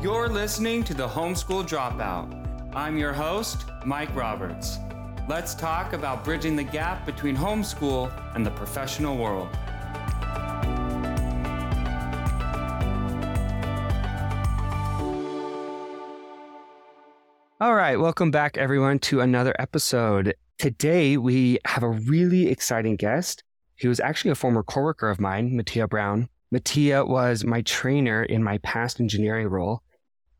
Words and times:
You're 0.00 0.28
listening 0.28 0.84
to 0.84 0.94
the 0.94 1.08
Homeschool 1.08 1.68
Dropout. 1.68 2.32
I'm 2.72 2.96
your 2.96 3.12
host, 3.12 3.64
Mike 3.84 4.14
Roberts. 4.14 4.78
Let's 5.26 5.56
talk 5.56 5.92
about 5.92 6.22
bridging 6.22 6.54
the 6.54 6.62
gap 6.62 7.04
between 7.04 7.36
homeschool 7.36 8.12
and 8.36 8.46
the 8.46 8.52
professional 8.52 9.18
world. 9.18 9.48
All 17.60 17.74
right, 17.74 17.96
welcome 17.96 18.30
back, 18.30 18.56
everyone, 18.56 19.00
to 19.00 19.20
another 19.20 19.56
episode. 19.58 20.36
Today, 20.58 21.16
we 21.16 21.58
have 21.64 21.82
a 21.82 21.88
really 21.88 22.46
exciting 22.46 22.94
guest. 22.94 23.42
He 23.74 23.88
was 23.88 23.98
actually 23.98 24.30
a 24.30 24.36
former 24.36 24.62
coworker 24.62 25.10
of 25.10 25.18
mine, 25.18 25.58
Mattea 25.58 25.88
Brown. 25.88 26.28
Mattea 26.54 27.04
was 27.04 27.44
my 27.44 27.62
trainer 27.62 28.22
in 28.22 28.44
my 28.44 28.58
past 28.58 29.00
engineering 29.00 29.48
role. 29.48 29.82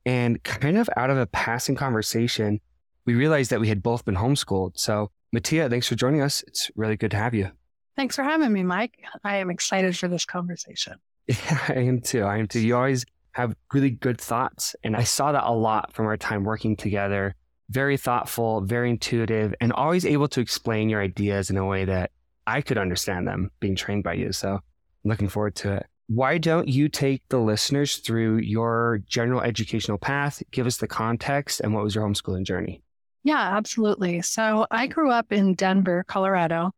And 0.07 0.43
kind 0.43 0.79
of 0.79 0.89
out 0.97 1.11
of 1.11 1.19
a 1.19 1.27
passing 1.27 1.75
conversation, 1.75 2.61
we 3.05 3.15
realized 3.15 3.51
that 3.51 3.61
we 3.61 3.69
had 3.69 3.83
both 3.83 4.05
been 4.05 4.17
homeschooled. 4.17 4.79
So, 4.79 5.11
Mattea, 5.35 5.69
thanks 5.69 5.89
for 5.89 5.95
joining 5.95 6.23
us. 6.23 6.43
It's 6.47 6.71
really 6.77 6.97
good 6.97 7.11
to 7.11 7.17
have 7.17 7.35
you. 7.35 7.51
Thanks 7.97 8.17
for 8.17 8.23
having 8.23 8.53
me, 8.53 8.63
Mike. 8.63 8.99
I 9.25 9.39
am 9.39 9.51
excited 9.51 9.97
for 9.97 10.09
this 10.09 10.25
conversation. 10.25 10.95
Yeah, 11.29 11.59
I 11.69 11.81
am 11.81 12.01
too. 12.01 12.23
I 12.23 12.39
am 12.39 12.47
too. 12.47 12.61
You 12.61 12.75
always 12.75 13.05
have 13.33 13.55
really 13.75 13.91
good 13.91 14.19
thoughts. 14.19 14.75
And 14.83 14.97
I 14.97 15.05
saw 15.05 15.33
that 15.33 15.45
a 15.45 15.53
lot 15.53 15.93
from 15.93 16.07
our 16.07 16.17
time 16.17 16.43
working 16.43 16.75
together. 16.75 17.35
Very 17.69 17.99
thoughtful, 17.99 18.63
very 18.63 18.89
intuitive, 18.89 19.55
and 19.61 19.71
always 19.73 20.07
able 20.07 20.29
to 20.29 20.41
explain 20.41 20.89
your 20.89 21.03
ideas 21.03 21.51
in 21.51 21.59
a 21.59 21.67
way 21.67 21.85
that 21.85 22.13
I 22.47 22.63
could 22.63 22.79
understand 22.79 23.29
them 23.29 23.51
being 23.61 23.77
trained 23.77 24.05
by 24.05 24.15
you. 24.15 24.33
So 24.33 24.55
I'm 24.55 24.61
looking 25.05 25.29
forward 25.29 25.55
to 25.57 25.75
it. 25.75 25.87
Why 26.09 26.39
don't 26.39 26.69
you 26.69 26.89
take 26.89 27.23
the 27.29 27.39
listeners 27.39 27.97
through 27.97 28.39
your 28.39 29.03
general 29.07 29.43
educational 29.43 29.99
path? 29.99 30.43
Give 30.51 30.67
us 30.67 30.79
the 30.79 30.89
context 30.89 31.61
and 31.61 31.75
what 31.75 31.85
was 31.85 31.95
your 31.95 32.05
homeschooling 32.05 32.45
journey? 32.45 32.83
Yeah, 33.25 33.57
absolutely. 33.57 34.23
So 34.23 34.67
I 34.71 34.87
grew 34.87 35.11
up 35.11 35.33
in 35.33 35.55
Denver, 35.55 36.05
Colorado, 36.09 36.73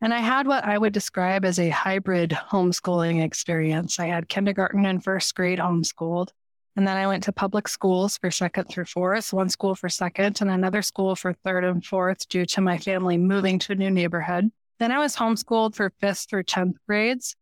and 0.00 0.14
I 0.14 0.20
had 0.20 0.46
what 0.46 0.64
I 0.64 0.78
would 0.78 0.92
describe 0.92 1.44
as 1.44 1.58
a 1.58 1.68
hybrid 1.68 2.30
homeschooling 2.30 3.24
experience. 3.24 3.98
I 3.98 4.06
had 4.06 4.28
kindergarten 4.28 4.86
and 4.86 5.02
first 5.02 5.34
grade 5.34 5.58
homeschooled. 5.58 6.28
And 6.76 6.86
then 6.86 6.96
I 6.96 7.08
went 7.08 7.24
to 7.24 7.32
public 7.32 7.66
schools 7.66 8.18
for 8.18 8.30
second 8.30 8.66
through 8.66 8.84
fourth, 8.84 9.32
one 9.32 9.48
school 9.48 9.74
for 9.74 9.88
second 9.88 10.40
and 10.40 10.50
another 10.50 10.82
school 10.82 11.16
for 11.16 11.32
third 11.32 11.64
and 11.64 11.84
fourth 11.84 12.28
due 12.28 12.46
to 12.46 12.60
my 12.60 12.78
family 12.78 13.18
moving 13.18 13.58
to 13.60 13.72
a 13.72 13.76
new 13.76 13.90
neighborhood. 13.90 14.52
Then 14.78 14.92
I 14.92 14.98
was 14.98 15.16
homeschooled 15.16 15.74
for 15.74 15.90
fifth 15.98 16.26
through 16.30 16.44
10th 16.44 16.74
grades. 16.86 17.34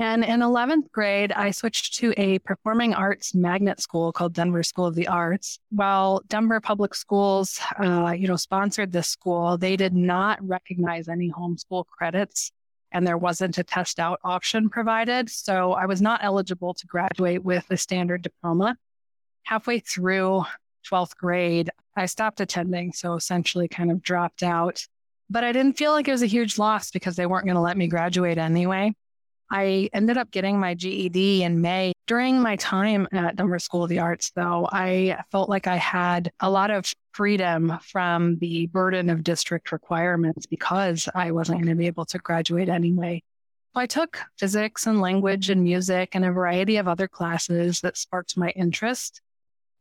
And 0.00 0.24
in 0.24 0.40
11th 0.40 0.90
grade, 0.92 1.30
I 1.30 1.50
switched 1.50 1.92
to 1.96 2.14
a 2.16 2.38
performing 2.38 2.94
arts 2.94 3.34
magnet 3.34 3.80
school 3.80 4.12
called 4.12 4.32
Denver 4.32 4.62
School 4.62 4.86
of 4.86 4.94
the 4.94 5.06
Arts. 5.06 5.58
While 5.68 6.22
Denver 6.26 6.58
Public 6.58 6.94
Schools, 6.94 7.60
uh, 7.78 8.14
you 8.16 8.26
know, 8.26 8.36
sponsored 8.36 8.92
this 8.92 9.08
school, 9.08 9.58
they 9.58 9.76
did 9.76 9.92
not 9.92 10.38
recognize 10.40 11.06
any 11.06 11.30
homeschool 11.30 11.84
credits 11.86 12.50
and 12.92 13.06
there 13.06 13.18
wasn't 13.18 13.58
a 13.58 13.62
test 13.62 14.00
out 14.00 14.18
option 14.24 14.70
provided. 14.70 15.28
So 15.28 15.72
I 15.72 15.84
was 15.84 16.00
not 16.00 16.20
eligible 16.24 16.72
to 16.72 16.86
graduate 16.86 17.44
with 17.44 17.66
a 17.68 17.76
standard 17.76 18.22
diploma. 18.22 18.78
Halfway 19.42 19.80
through 19.80 20.46
12th 20.90 21.14
grade, 21.18 21.68
I 21.94 22.06
stopped 22.06 22.40
attending. 22.40 22.94
So 22.94 23.16
essentially 23.16 23.68
kind 23.68 23.90
of 23.90 24.00
dropped 24.00 24.42
out. 24.42 24.82
But 25.28 25.44
I 25.44 25.52
didn't 25.52 25.76
feel 25.76 25.92
like 25.92 26.08
it 26.08 26.12
was 26.12 26.22
a 26.22 26.26
huge 26.26 26.56
loss 26.56 26.90
because 26.90 27.16
they 27.16 27.26
weren't 27.26 27.44
going 27.44 27.54
to 27.56 27.60
let 27.60 27.76
me 27.76 27.86
graduate 27.86 28.38
anyway. 28.38 28.94
I 29.50 29.90
ended 29.92 30.16
up 30.16 30.30
getting 30.30 30.60
my 30.60 30.74
GED 30.74 31.42
in 31.42 31.60
May. 31.60 31.92
During 32.06 32.40
my 32.40 32.56
time 32.56 33.08
at 33.12 33.36
Denver 33.36 33.58
School 33.58 33.84
of 33.84 33.88
the 33.88 33.98
Arts, 33.98 34.30
though, 34.34 34.68
I 34.70 35.22
felt 35.30 35.48
like 35.48 35.66
I 35.66 35.76
had 35.76 36.30
a 36.40 36.50
lot 36.50 36.70
of 36.70 36.92
freedom 37.12 37.78
from 37.82 38.38
the 38.38 38.66
burden 38.66 39.10
of 39.10 39.24
district 39.24 39.72
requirements 39.72 40.46
because 40.46 41.08
I 41.14 41.32
wasn't 41.32 41.58
going 41.58 41.68
to 41.70 41.78
be 41.78 41.86
able 41.86 42.04
to 42.06 42.18
graduate 42.18 42.68
anyway. 42.68 43.22
I 43.74 43.86
took 43.86 44.20
physics 44.38 44.86
and 44.86 45.00
language 45.00 45.50
and 45.50 45.62
music 45.62 46.10
and 46.14 46.24
a 46.24 46.32
variety 46.32 46.76
of 46.76 46.88
other 46.88 47.08
classes 47.08 47.80
that 47.80 47.96
sparked 47.96 48.36
my 48.36 48.50
interest. 48.50 49.20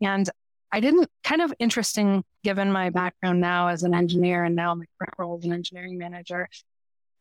And 0.02 0.30
I 0.72 0.80
didn't 0.80 1.10
kind 1.24 1.42
of 1.42 1.54
interesting 1.60 2.24
given 2.44 2.72
my 2.72 2.92
background 2.92 3.42
now 3.42 3.68
as 3.68 3.84
an 3.84 3.96
engineer 3.96 4.44
and 4.44 4.56
now 4.56 4.76
my 4.76 4.86
current 5.00 5.16
role 5.18 5.38
as 5.38 5.46
an 5.46 5.54
engineering 5.54 5.98
manager. 5.98 6.48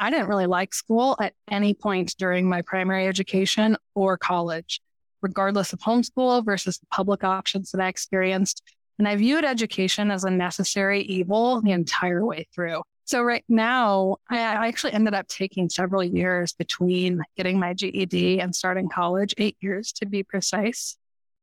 I 0.01 0.11
didn't 0.11 0.29
really 0.29 0.47
like 0.47 0.75
school 0.75 1.17
at 1.21 1.35
any 1.51 1.75
point 1.75 2.15
during 2.19 2.49
my 2.49 2.63
primary 2.63 3.07
education 3.07 3.77
or 3.95 4.17
college, 4.17 4.81
regardless 5.23 5.73
of 5.73 5.81
homeschool 5.81 6.45
versus 6.45 6.79
the 6.79 6.87
public 6.87 7.25
options 7.25 7.73
that 7.73 7.81
I 7.81 7.89
experienced. 7.89 8.63
And 8.99 9.09
I 9.09 9.17
viewed 9.17 9.45
education 9.45 10.11
as 10.11 10.25
a 10.25 10.31
necessary 10.31 11.03
evil 11.03 11.61
the 11.63 11.73
entire 11.73 12.25
way 12.25 12.47
through. 12.55 12.83
So 13.05 13.23
right 13.23 13.45
now, 13.49 14.19
I 14.29 14.39
actually 14.39 14.93
ended 14.93 15.15
up 15.15 15.29
taking 15.29 15.71
several 15.71 16.05
years 16.05 16.53
between 16.53 17.23
getting 17.37 17.59
my 17.59 17.73
GED 17.73 18.41
and 18.41 18.55
starting 18.55 18.89
college, 18.89 19.35
eight 19.39 19.57
years 19.61 19.93
to 19.93 20.07
be 20.07 20.23
precise. 20.23 20.97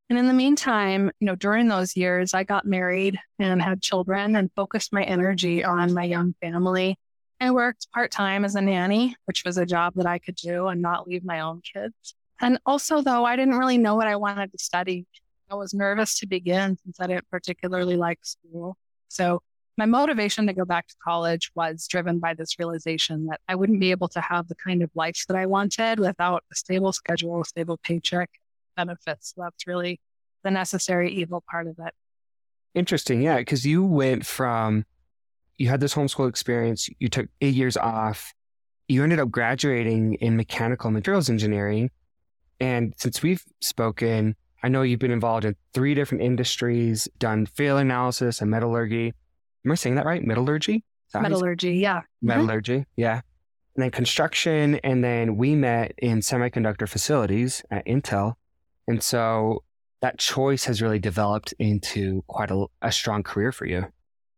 And 0.09 0.19
in 0.19 0.27
the 0.27 0.33
meantime, 0.33 1.11
you 1.19 1.25
know, 1.25 1.35
during 1.35 1.67
those 1.67 1.97
years, 1.97 2.35
I 2.35 2.43
got 2.43 2.65
married 2.65 3.17
and 3.39 3.61
had 3.61 3.81
children 3.81 4.35
and 4.35 4.51
focused 4.55 4.93
my 4.93 5.03
energy 5.03 5.63
on 5.63 5.93
my 5.93 6.03
young 6.03 6.35
family 6.39 6.99
I 7.39 7.51
worked 7.51 7.91
part 7.91 8.11
time 8.11 8.45
as 8.45 8.55
a 8.55 8.61
nanny, 8.61 9.15
which 9.25 9.43
was 9.45 9.57
a 9.57 9.65
job 9.65 9.93
that 9.95 10.05
I 10.05 10.19
could 10.19 10.35
do 10.35 10.67
and 10.67 10.81
not 10.81 11.07
leave 11.07 11.25
my 11.25 11.41
own 11.41 11.61
kids. 11.61 12.15
And 12.41 12.59
also, 12.65 13.01
though, 13.01 13.25
I 13.25 13.35
didn't 13.35 13.57
really 13.57 13.77
know 13.77 13.95
what 13.95 14.07
I 14.07 14.15
wanted 14.15 14.51
to 14.51 14.57
study. 14.57 15.05
I 15.49 15.55
was 15.55 15.73
nervous 15.73 16.19
to 16.19 16.27
begin 16.27 16.77
since 16.83 16.99
I 16.99 17.07
didn't 17.07 17.29
particularly 17.29 17.97
like 17.97 18.19
school. 18.23 18.77
So, 19.07 19.41
my 19.77 19.85
motivation 19.85 20.47
to 20.47 20.53
go 20.53 20.63
back 20.63 20.87
to 20.87 20.95
college 21.03 21.51
was 21.53 21.85
driven 21.87 22.19
by 22.19 22.33
this 22.33 22.57
realization 22.57 23.25
that 23.25 23.41
I 23.49 23.55
wouldn't 23.55 23.81
be 23.81 23.91
able 23.91 24.07
to 24.09 24.21
have 24.21 24.47
the 24.47 24.55
kind 24.55 24.81
of 24.81 24.89
life 24.95 25.25
that 25.27 25.35
I 25.35 25.45
wanted 25.47 25.99
without 25.99 26.45
a 26.49 26.55
stable 26.55 26.93
schedule, 26.93 27.41
a 27.41 27.45
stable 27.45 27.77
paycheck, 27.83 28.29
benefits. 28.77 29.33
That's 29.35 29.67
really 29.67 29.99
the 30.43 30.51
necessary 30.51 31.11
evil 31.11 31.43
part 31.49 31.67
of 31.67 31.77
it. 31.79 31.93
Interesting. 32.73 33.21
Yeah. 33.21 33.41
Cause 33.43 33.65
you 33.65 33.83
went 33.83 34.25
from 34.25 34.85
you 35.57 35.67
had 35.69 35.79
this 35.79 35.93
homeschool 35.93 36.29
experience, 36.29 36.89
you 36.99 37.09
took 37.09 37.27
eight 37.41 37.55
years 37.55 37.77
off, 37.77 38.33
you 38.87 39.03
ended 39.03 39.19
up 39.19 39.31
graduating 39.31 40.15
in 40.15 40.35
mechanical 40.35 40.91
materials 40.91 41.29
engineering. 41.29 41.89
And 42.59 42.93
since 42.97 43.21
we've 43.21 43.43
spoken, 43.61 44.35
I 44.63 44.67
know 44.67 44.81
you've 44.81 44.99
been 44.99 45.11
involved 45.11 45.45
in 45.45 45.55
three 45.73 45.93
different 45.93 46.23
industries, 46.23 47.07
done 47.19 47.45
failure 47.45 47.81
analysis 47.81 48.41
and 48.41 48.49
metallurgy. 48.49 49.13
Am 49.65 49.71
I 49.71 49.75
saying 49.75 49.95
that 49.95 50.05
right? 50.05 50.23
Metallurgy? 50.23 50.83
That 51.13 51.21
metallurgy, 51.21 51.73
yeah. 51.75 51.99
Mm-hmm. 51.99 52.27
Metallurgy, 52.27 52.77
mm-hmm. 52.79 53.01
yeah. 53.01 53.21
And 53.75 53.83
then 53.83 53.91
construction. 53.91 54.75
And 54.83 55.03
then 55.03 55.37
we 55.37 55.55
met 55.55 55.93
in 55.97 56.19
semiconductor 56.19 56.87
facilities 56.87 57.63
at 57.71 57.85
Intel. 57.85 58.33
And 58.87 59.03
so 59.03 59.63
that 60.01 60.17
choice 60.17 60.65
has 60.65 60.81
really 60.81 60.99
developed 60.99 61.53
into 61.59 62.23
quite 62.27 62.51
a, 62.51 62.65
a 62.81 62.91
strong 62.91 63.23
career 63.23 63.51
for 63.51 63.65
you. 63.65 63.85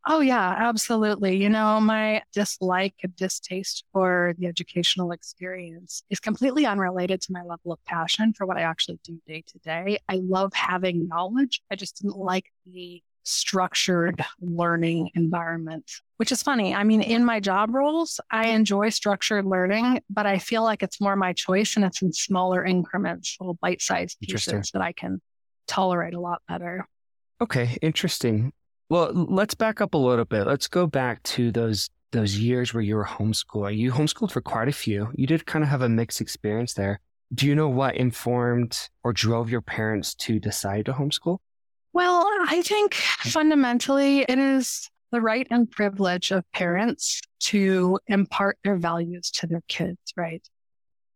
Oh, 0.09 0.21
yeah, 0.21 0.55
absolutely. 0.57 1.35
You 1.35 1.49
know, 1.49 1.81
my 1.81 2.21
dislike 2.33 2.95
and 3.03 3.13
distaste 3.17 3.83
for 3.91 4.33
the 4.37 4.47
educational 4.47 5.11
experience 5.11 6.01
is 6.09 6.21
completely 6.21 6.65
unrelated 6.65 7.19
to 7.23 7.33
my 7.33 7.41
level 7.41 7.73
of 7.73 7.83
passion 7.83 8.31
for 8.31 8.45
what 8.45 8.55
I 8.55 8.61
actually 8.61 9.01
do 9.03 9.19
day 9.27 9.43
to 9.45 9.59
day. 9.59 9.99
I 10.07 10.21
love 10.23 10.53
having 10.53 11.09
knowledge. 11.09 11.61
I 11.69 11.75
just 11.75 12.01
didn't 12.01 12.15
like 12.15 12.45
the 12.65 13.03
structured 13.23 14.23
learning 14.39 15.09
environment, 15.13 15.91
which 16.15 16.31
is 16.31 16.41
funny. 16.41 16.73
I 16.73 16.85
mean, 16.85 17.01
in 17.01 17.25
my 17.25 17.41
job 17.41 17.75
roles, 17.75 18.21
I 18.31 18.47
enjoy 18.47 18.87
structured 18.89 19.45
learning, 19.45 19.99
but 20.09 20.25
I 20.25 20.39
feel 20.39 20.63
like 20.63 20.83
it's 20.83 21.01
more 21.01 21.17
my 21.17 21.33
choice 21.33 21.75
and 21.75 21.83
it's 21.83 22.01
in 22.01 22.13
smaller 22.13 22.63
increments, 22.63 23.35
little 23.41 23.59
bite 23.61 23.81
sized 23.81 24.21
pieces 24.21 24.71
that 24.71 24.81
I 24.81 24.93
can 24.93 25.19
tolerate 25.67 26.13
a 26.13 26.21
lot 26.21 26.41
better. 26.47 26.87
Okay, 27.41 27.77
interesting. 27.81 28.53
Well, 28.89 29.11
let's 29.13 29.53
back 29.55 29.81
up 29.81 29.93
a 29.93 29.97
little 29.97 30.25
bit. 30.25 30.47
Let's 30.47 30.67
go 30.67 30.87
back 30.87 31.23
to 31.23 31.51
those 31.51 31.89
those 32.11 32.37
years 32.37 32.73
where 32.73 32.83
you 32.83 32.95
were 32.95 33.05
homeschooling. 33.05 33.77
You 33.77 33.91
homeschooled 33.91 34.31
for 34.31 34.41
quite 34.41 34.69
a 34.69 34.71
few. 34.71 35.09
You 35.13 35.27
did 35.27 35.45
kind 35.45 35.63
of 35.63 35.69
have 35.69 35.81
a 35.81 35.89
mixed 35.89 36.21
experience 36.21 36.73
there. 36.73 37.01
Do 37.33 37.45
you 37.45 37.53
know 37.53 37.67
what 37.67 37.97
informed 37.97 38.79
or 39.03 39.11
drove 39.11 39.49
your 39.49 39.61
parents 39.61 40.15
to 40.15 40.39
decide 40.39 40.85
to 40.85 40.93
homeschool? 40.93 41.39
Well, 41.91 42.25
I 42.47 42.61
think 42.63 42.93
fundamentally 42.93 44.19
it 44.21 44.39
is 44.39 44.89
the 45.11 45.19
right 45.19 45.47
and 45.49 45.69
privilege 45.69 46.31
of 46.31 46.49
parents 46.53 47.21
to 47.39 47.99
impart 48.07 48.57
their 48.63 48.77
values 48.77 49.31
to 49.31 49.47
their 49.47 49.63
kids, 49.67 49.97
right? 50.15 50.47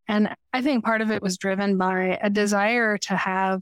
And 0.07 0.35
I 0.51 0.61
think 0.61 0.83
part 0.83 1.01
of 1.01 1.11
it 1.11 1.21
was 1.21 1.37
driven 1.37 1.77
by 1.77 2.19
a 2.21 2.29
desire 2.29 2.97
to 2.97 3.15
have 3.15 3.61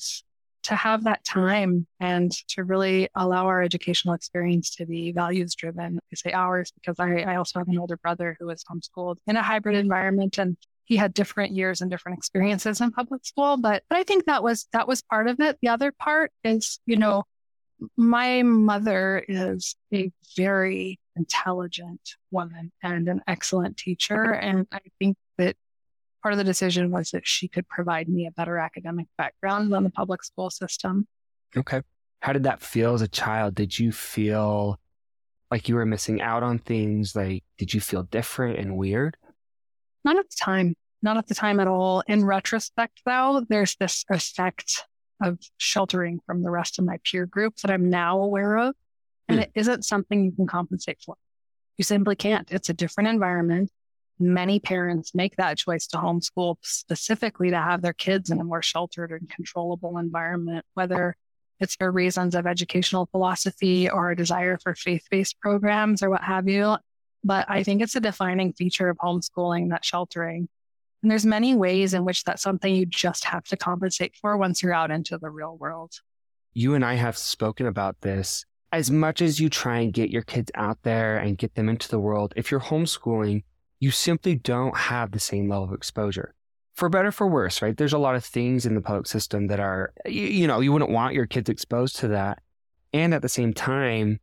to 0.64 0.76
have 0.76 1.04
that 1.06 1.24
time 1.24 1.88
and 2.00 2.32
to 2.50 2.64
really 2.64 3.10
allow 3.16 3.48
our 3.48 3.62
educational 3.62 4.14
experience 4.14 4.76
to 4.76 4.86
be 4.86 5.12
values 5.12 5.56
driven. 5.56 6.00
I 6.12 6.16
say 6.16 6.32
ours 6.32 6.72
because 6.72 7.00
I, 7.00 7.22
I 7.22 7.36
also 7.36 7.60
have 7.60 7.68
an 7.68 7.80
older 7.80 7.98
brother 7.98 8.36
who 8.40 8.48
was 8.48 8.64
homeschooled 8.64 9.18
in 9.28 9.36
a 9.36 9.44
hybrid 9.44 9.76
environment 9.76 10.38
and 10.38 10.58
he 10.86 10.98
had 10.98 11.14
different 11.14 11.54
years 11.54 11.82
and 11.82 11.92
different 11.92 12.18
experiences 12.18 12.82
in 12.82 12.92
public 12.92 13.24
school, 13.24 13.58
but 13.58 13.84
but 13.90 14.00
I 14.00 14.04
think 14.04 14.26
that 14.26 14.44
was 14.44 14.68
that 14.74 14.88
was 14.88 15.04
part 15.04 15.28
of 15.28 15.40
it. 15.40 15.58
The 15.62 15.70
other 15.70 15.92
part 15.92 16.32
is, 16.44 16.80
you 16.88 16.98
know, 16.98 17.26
my 17.96 18.42
mother 18.42 19.24
is 19.28 19.76
a 19.94 20.12
very 20.36 21.00
intelligent 21.16 22.02
woman 22.32 22.72
and 22.82 23.08
an 23.08 23.22
excellent 23.28 23.78
teacher. 23.78 24.24
And 24.34 24.66
I 24.72 24.80
think 24.98 25.18
that 25.38 25.56
part 26.22 26.34
of 26.34 26.38
the 26.38 26.44
decision 26.44 26.92
was 26.92 27.12
that 27.12 27.28
she 27.28 27.48
could 27.48 27.68
provide 27.68 28.10
me 28.10 28.28
a 28.28 28.32
better 28.32 28.58
academic 28.58 29.08
background 29.18 29.72
than 29.72 29.84
the 29.84 29.90
public 29.90 30.24
school 30.24 30.50
system. 30.50 31.08
Okay. 31.56 31.82
How 32.22 32.34
did 32.34 32.44
that 32.44 32.62
feel 32.62 32.94
as 32.94 33.02
a 33.02 33.08
child? 33.08 33.56
Did 33.56 33.78
you 33.78 33.92
feel 33.92 34.80
like 35.50 35.70
you 35.70 35.76
were 35.76 35.86
missing 35.86 36.22
out 36.22 36.44
on 36.44 36.60
things? 36.60 37.16
Like, 37.16 37.44
did 37.58 37.74
you 37.74 37.82
feel 37.82 38.04
different 38.04 38.60
and 38.60 38.78
weird? 38.78 39.18
Not 40.04 40.18
at 40.18 40.30
the 40.30 40.38
time. 40.40 40.76
Not 41.02 41.18
at 41.18 41.28
the 41.28 41.36
time 41.36 41.60
at 41.60 41.68
all. 41.68 42.04
In 42.08 42.26
retrospect, 42.26 43.02
though, 43.06 43.46
there's 43.48 43.76
this 43.78 44.04
effect 44.10 44.84
of 45.22 45.40
sheltering 45.58 46.20
from 46.26 46.44
the 46.44 46.50
rest 46.50 46.78
of 46.78 46.86
my 46.86 46.98
peer 47.04 47.26
group 47.26 47.56
that 47.58 47.72
I'm 47.72 47.90
now 47.90 48.20
aware 48.22 48.58
of. 48.58 48.76
And 49.28 49.40
mm. 49.40 49.44
it 49.44 49.52
isn't 49.56 49.86
something 49.86 50.26
you 50.26 50.32
can 50.32 50.48
compensate 50.48 51.00
for. 51.06 51.16
You 51.78 51.84
simply 51.84 52.16
can't. 52.16 52.52
It's 52.52 52.70
a 52.70 52.74
different 52.74 53.10
environment. 53.10 53.72
Many 54.20 54.60
parents 54.60 55.16
make 55.16 55.38
that 55.38 55.58
choice 55.58 55.88
to 55.88 55.98
homeschool 55.98 56.58
specifically 56.62 57.52
to 57.52 57.58
have 57.58 57.82
their 57.82 57.94
kids 57.94 58.30
in 58.30 58.42
a 58.42 58.44
more 58.44 58.62
sheltered 58.62 59.12
and 59.12 59.30
controllable 59.30 59.98
environment, 59.98 60.66
whether 60.74 61.16
it's 61.60 61.76
for 61.76 61.92
reasons 61.92 62.36
of 62.36 62.46
educational 62.46 63.06
philosophy 63.08 63.90
or 63.90 64.12
a 64.12 64.16
desire 64.16 64.58
for 64.58 64.76
faith 64.76 65.06
based 65.10 65.40
programs 65.40 66.04
or 66.04 66.10
what 66.10 66.24
have 66.24 66.48
you. 66.48 66.78
But 67.24 67.50
I 67.50 67.64
think 67.64 67.82
it's 67.82 67.96
a 67.96 68.02
defining 68.02 68.54
feature 68.54 68.90
of 68.90 68.98
homeschooling, 68.98 69.70
that 69.70 69.84
sheltering. 69.84 70.48
And 71.02 71.10
there's 71.10 71.26
many 71.26 71.56
ways 71.56 71.94
in 71.94 72.04
which 72.04 72.24
that's 72.24 72.42
something 72.42 72.74
you 72.74 72.86
just 72.86 73.24
have 73.26 73.46
to 73.46 73.58
compensate 73.58 74.16
for 74.20 74.38
once 74.38 74.62
you're 74.62 74.74
out 74.74 74.92
into 74.92 75.18
the 75.18 75.30
real 75.30 75.56
world. 75.58 75.94
You 76.54 76.76
and 76.76 76.84
I 76.84 76.96
have 76.96 77.18
spoken 77.18 77.68
about 77.68 78.02
this. 78.02 78.46
As 78.72 78.92
much 78.92 79.22
as 79.22 79.40
you 79.40 79.50
try 79.50 79.80
and 79.80 79.94
get 79.94 80.10
your 80.10 80.22
kids 80.22 80.52
out 80.56 80.78
there 80.84 81.18
and 81.18 81.38
get 81.38 81.56
them 81.56 81.70
into 81.70 81.90
the 81.90 82.00
world, 82.00 82.34
if 82.36 82.52
you're 82.52 82.60
homeschooling, 82.60 83.44
you 83.80 83.92
simply 83.92 84.36
don't 84.36 84.76
have 84.76 85.12
the 85.12 85.20
same 85.20 85.50
level 85.50 85.66
of 85.66 85.74
exposure. 85.74 86.34
For 86.76 86.90
better 86.90 87.12
for 87.12 87.28
worse, 87.28 87.62
right? 87.62 87.76
There's 87.76 87.94
a 87.94 87.98
lot 87.98 88.16
of 88.16 88.24
things 88.24 88.66
in 88.66 88.76
the 88.76 88.82
public 88.82 89.08
system 89.08 89.48
that 89.48 89.60
are, 89.60 89.94
you, 90.06 90.24
you 90.24 90.48
know, 90.48 90.60
you 90.62 90.72
wouldn't 90.72 90.92
want 90.92 91.14
your 91.14 91.26
kids 91.26 91.50
exposed 91.50 91.98
to 91.98 92.10
that. 92.10 92.40
And 92.94 93.14
at 93.14 93.22
the 93.22 93.30
same 93.30 93.54
time, 93.54 94.20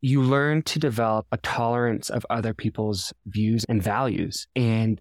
you 0.00 0.20
learn 0.20 0.62
to 0.62 0.78
develop 0.78 1.26
a 1.32 1.36
tolerance 1.38 2.10
of 2.10 2.26
other 2.28 2.52
people's 2.52 3.12
views 3.26 3.64
and 3.68 3.82
values. 3.82 4.46
And 4.54 5.00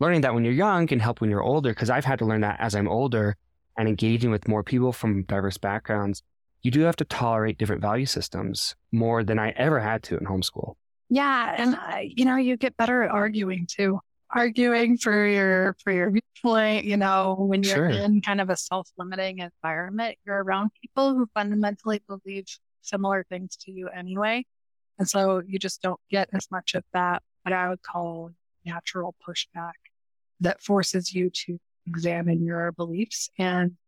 learning 0.00 0.22
that 0.22 0.32
when 0.32 0.44
you're 0.44 0.54
young 0.54 0.86
can 0.86 1.00
help 1.00 1.20
when 1.20 1.28
you're 1.28 1.42
older, 1.42 1.70
because 1.70 1.90
I've 1.90 2.04
had 2.04 2.20
to 2.20 2.24
learn 2.24 2.40
that 2.42 2.60
as 2.60 2.74
I'm 2.74 2.88
older 2.88 3.36
and 3.76 3.88
engaging 3.88 4.30
with 4.30 4.48
more 4.48 4.62
people 4.62 4.92
from 4.92 5.24
diverse 5.24 5.58
backgrounds. 5.58 6.22
You 6.62 6.70
do 6.70 6.80
have 6.80 6.96
to 6.96 7.04
tolerate 7.04 7.58
different 7.58 7.82
value 7.82 8.06
systems 8.06 8.74
more 8.90 9.22
than 9.22 9.38
I 9.38 9.50
ever 9.50 9.80
had 9.80 10.02
to 10.04 10.16
in 10.16 10.24
homeschool. 10.24 10.74
Yeah. 11.08 11.54
And, 11.56 11.74
uh, 11.74 12.00
you 12.02 12.24
know, 12.24 12.36
you 12.36 12.56
get 12.56 12.76
better 12.76 13.02
at 13.02 13.10
arguing 13.10 13.66
too. 13.66 14.00
Arguing 14.30 14.98
for 14.98 15.26
your 15.26 15.74
for 15.82 15.90
your 15.90 16.10
viewpoint, 16.10 16.84
you 16.84 16.98
know, 16.98 17.34
when 17.38 17.62
you're 17.62 17.76
sure. 17.76 17.88
in 17.88 18.20
kind 18.20 18.42
of 18.42 18.50
a 18.50 18.58
self-limiting 18.58 19.38
environment, 19.38 20.18
you're 20.26 20.44
around 20.44 20.70
people 20.82 21.14
who 21.14 21.26
fundamentally 21.32 22.02
believe 22.06 22.44
similar 22.82 23.24
things 23.30 23.56
to 23.56 23.72
you 23.72 23.88
anyway. 23.88 24.44
And 24.98 25.08
so 25.08 25.40
you 25.46 25.58
just 25.58 25.80
don't 25.80 25.98
get 26.10 26.28
as 26.34 26.46
much 26.50 26.74
of 26.74 26.84
that, 26.92 27.22
what 27.42 27.54
I 27.54 27.70
would 27.70 27.80
call 27.80 28.32
natural 28.66 29.14
pushback 29.26 29.72
that 30.40 30.62
forces 30.62 31.14
you 31.14 31.30
to 31.30 31.58
examine 31.86 32.44
your 32.44 32.72
beliefs 32.72 33.30
and 33.38 33.78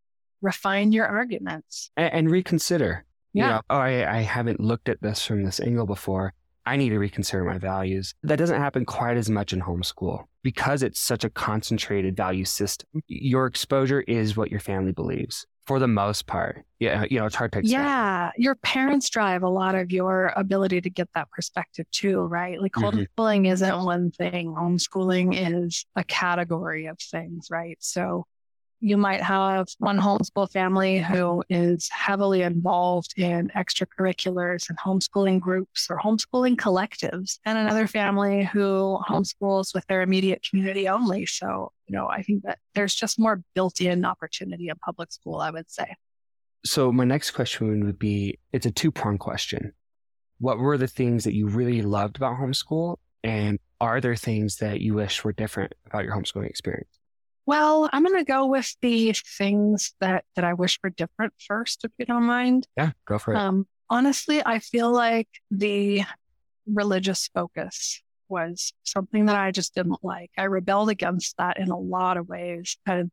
refine 0.40 0.90
your 0.90 1.06
arguments 1.06 1.90
and, 1.98 2.14
and 2.14 2.30
reconsider. 2.30 3.04
Yeah. 3.34 3.44
You 3.44 3.50
know, 3.50 3.60
oh, 3.68 3.76
I, 3.76 4.18
I 4.18 4.20
haven't 4.22 4.58
looked 4.58 4.88
at 4.88 5.02
this 5.02 5.22
from 5.22 5.44
this 5.44 5.60
angle 5.60 5.84
before. 5.84 6.32
I 6.66 6.76
need 6.76 6.90
to 6.90 6.98
reconsider 6.98 7.44
my 7.44 7.58
values. 7.58 8.14
That 8.22 8.36
doesn't 8.36 8.60
happen 8.60 8.84
quite 8.84 9.16
as 9.16 9.30
much 9.30 9.52
in 9.52 9.60
homeschool 9.60 10.24
because 10.42 10.82
it's 10.82 11.00
such 11.00 11.24
a 11.24 11.30
concentrated 11.30 12.16
value 12.16 12.44
system. 12.44 13.02
Your 13.06 13.46
exposure 13.46 14.02
is 14.02 14.36
what 14.36 14.50
your 14.50 14.60
family 14.60 14.92
believes 14.92 15.46
for 15.66 15.78
the 15.78 15.88
most 15.88 16.26
part. 16.26 16.64
Yeah, 16.78 17.04
you 17.10 17.18
know, 17.18 17.26
it's 17.26 17.36
hard 17.36 17.52
to 17.52 17.60
expect. 17.60 17.72
Yeah, 17.72 18.30
your 18.36 18.56
parents 18.56 19.08
drive 19.08 19.42
a 19.42 19.48
lot 19.48 19.74
of 19.74 19.92
your 19.92 20.32
ability 20.36 20.80
to 20.80 20.90
get 20.90 21.08
that 21.14 21.30
perspective 21.30 21.86
too, 21.92 22.20
right? 22.20 22.60
Like 22.60 22.72
mm-hmm. 22.72 23.00
homeschooling 23.00 23.50
isn't 23.50 23.84
one 23.84 24.10
thing. 24.10 24.54
Homeschooling 24.54 25.34
is 25.36 25.84
a 25.96 26.04
category 26.04 26.86
of 26.86 26.98
things, 26.98 27.48
right? 27.50 27.76
So 27.80 28.26
you 28.80 28.96
might 28.96 29.22
have 29.22 29.68
one 29.78 29.98
homeschool 29.98 30.50
family 30.50 30.98
who 30.98 31.44
is 31.50 31.88
heavily 31.90 32.42
involved 32.42 33.12
in 33.16 33.50
extracurriculars 33.54 34.68
and 34.68 34.78
homeschooling 34.78 35.38
groups 35.38 35.88
or 35.90 35.98
homeschooling 35.98 36.56
collectives, 36.56 37.38
and 37.44 37.58
another 37.58 37.86
family 37.86 38.44
who 38.44 38.98
homeschools 39.06 39.74
with 39.74 39.86
their 39.86 40.00
immediate 40.00 40.42
community 40.48 40.88
only. 40.88 41.26
So, 41.26 41.72
you 41.86 41.94
know, 41.94 42.08
I 42.08 42.22
think 42.22 42.42
that 42.44 42.58
there's 42.74 42.94
just 42.94 43.18
more 43.18 43.42
built 43.54 43.80
in 43.80 44.04
opportunity 44.04 44.68
in 44.68 44.76
public 44.76 45.12
school, 45.12 45.36
I 45.36 45.50
would 45.50 45.70
say. 45.70 45.94
So, 46.64 46.90
my 46.90 47.04
next 47.04 47.32
question 47.32 47.84
would 47.84 47.98
be 47.98 48.38
it's 48.52 48.66
a 48.66 48.70
two 48.70 48.90
prong 48.90 49.18
question. 49.18 49.72
What 50.38 50.58
were 50.58 50.78
the 50.78 50.88
things 50.88 51.24
that 51.24 51.34
you 51.34 51.48
really 51.48 51.82
loved 51.82 52.16
about 52.16 52.38
homeschool? 52.38 52.96
And 53.22 53.58
are 53.80 54.00
there 54.00 54.16
things 54.16 54.56
that 54.56 54.80
you 54.80 54.94
wish 54.94 55.22
were 55.22 55.32
different 55.32 55.74
about 55.86 56.04
your 56.04 56.14
homeschooling 56.14 56.48
experience? 56.48 56.99
Well, 57.50 57.90
I'm 57.92 58.04
going 58.04 58.16
to 58.16 58.24
go 58.24 58.46
with 58.46 58.76
the 58.80 59.12
things 59.12 59.92
that 59.98 60.24
that 60.36 60.44
I 60.44 60.54
wish 60.54 60.78
were 60.84 60.90
different 60.90 61.32
first, 61.48 61.84
if 61.84 61.90
you 61.98 62.04
don't 62.06 62.22
mind. 62.22 62.68
Yeah, 62.76 62.92
go 63.06 63.18
for 63.18 63.34
it. 63.34 63.38
Um, 63.38 63.66
honestly, 63.88 64.40
I 64.46 64.60
feel 64.60 64.92
like 64.92 65.26
the 65.50 66.02
religious 66.64 67.28
focus 67.34 68.04
was 68.28 68.72
something 68.84 69.26
that 69.26 69.34
I 69.34 69.50
just 69.50 69.74
didn't 69.74 70.04
like. 70.04 70.30
I 70.38 70.44
rebelled 70.44 70.90
against 70.90 71.38
that 71.38 71.58
in 71.58 71.70
a 71.70 71.76
lot 71.76 72.18
of 72.18 72.28
ways, 72.28 72.76
and 72.86 73.10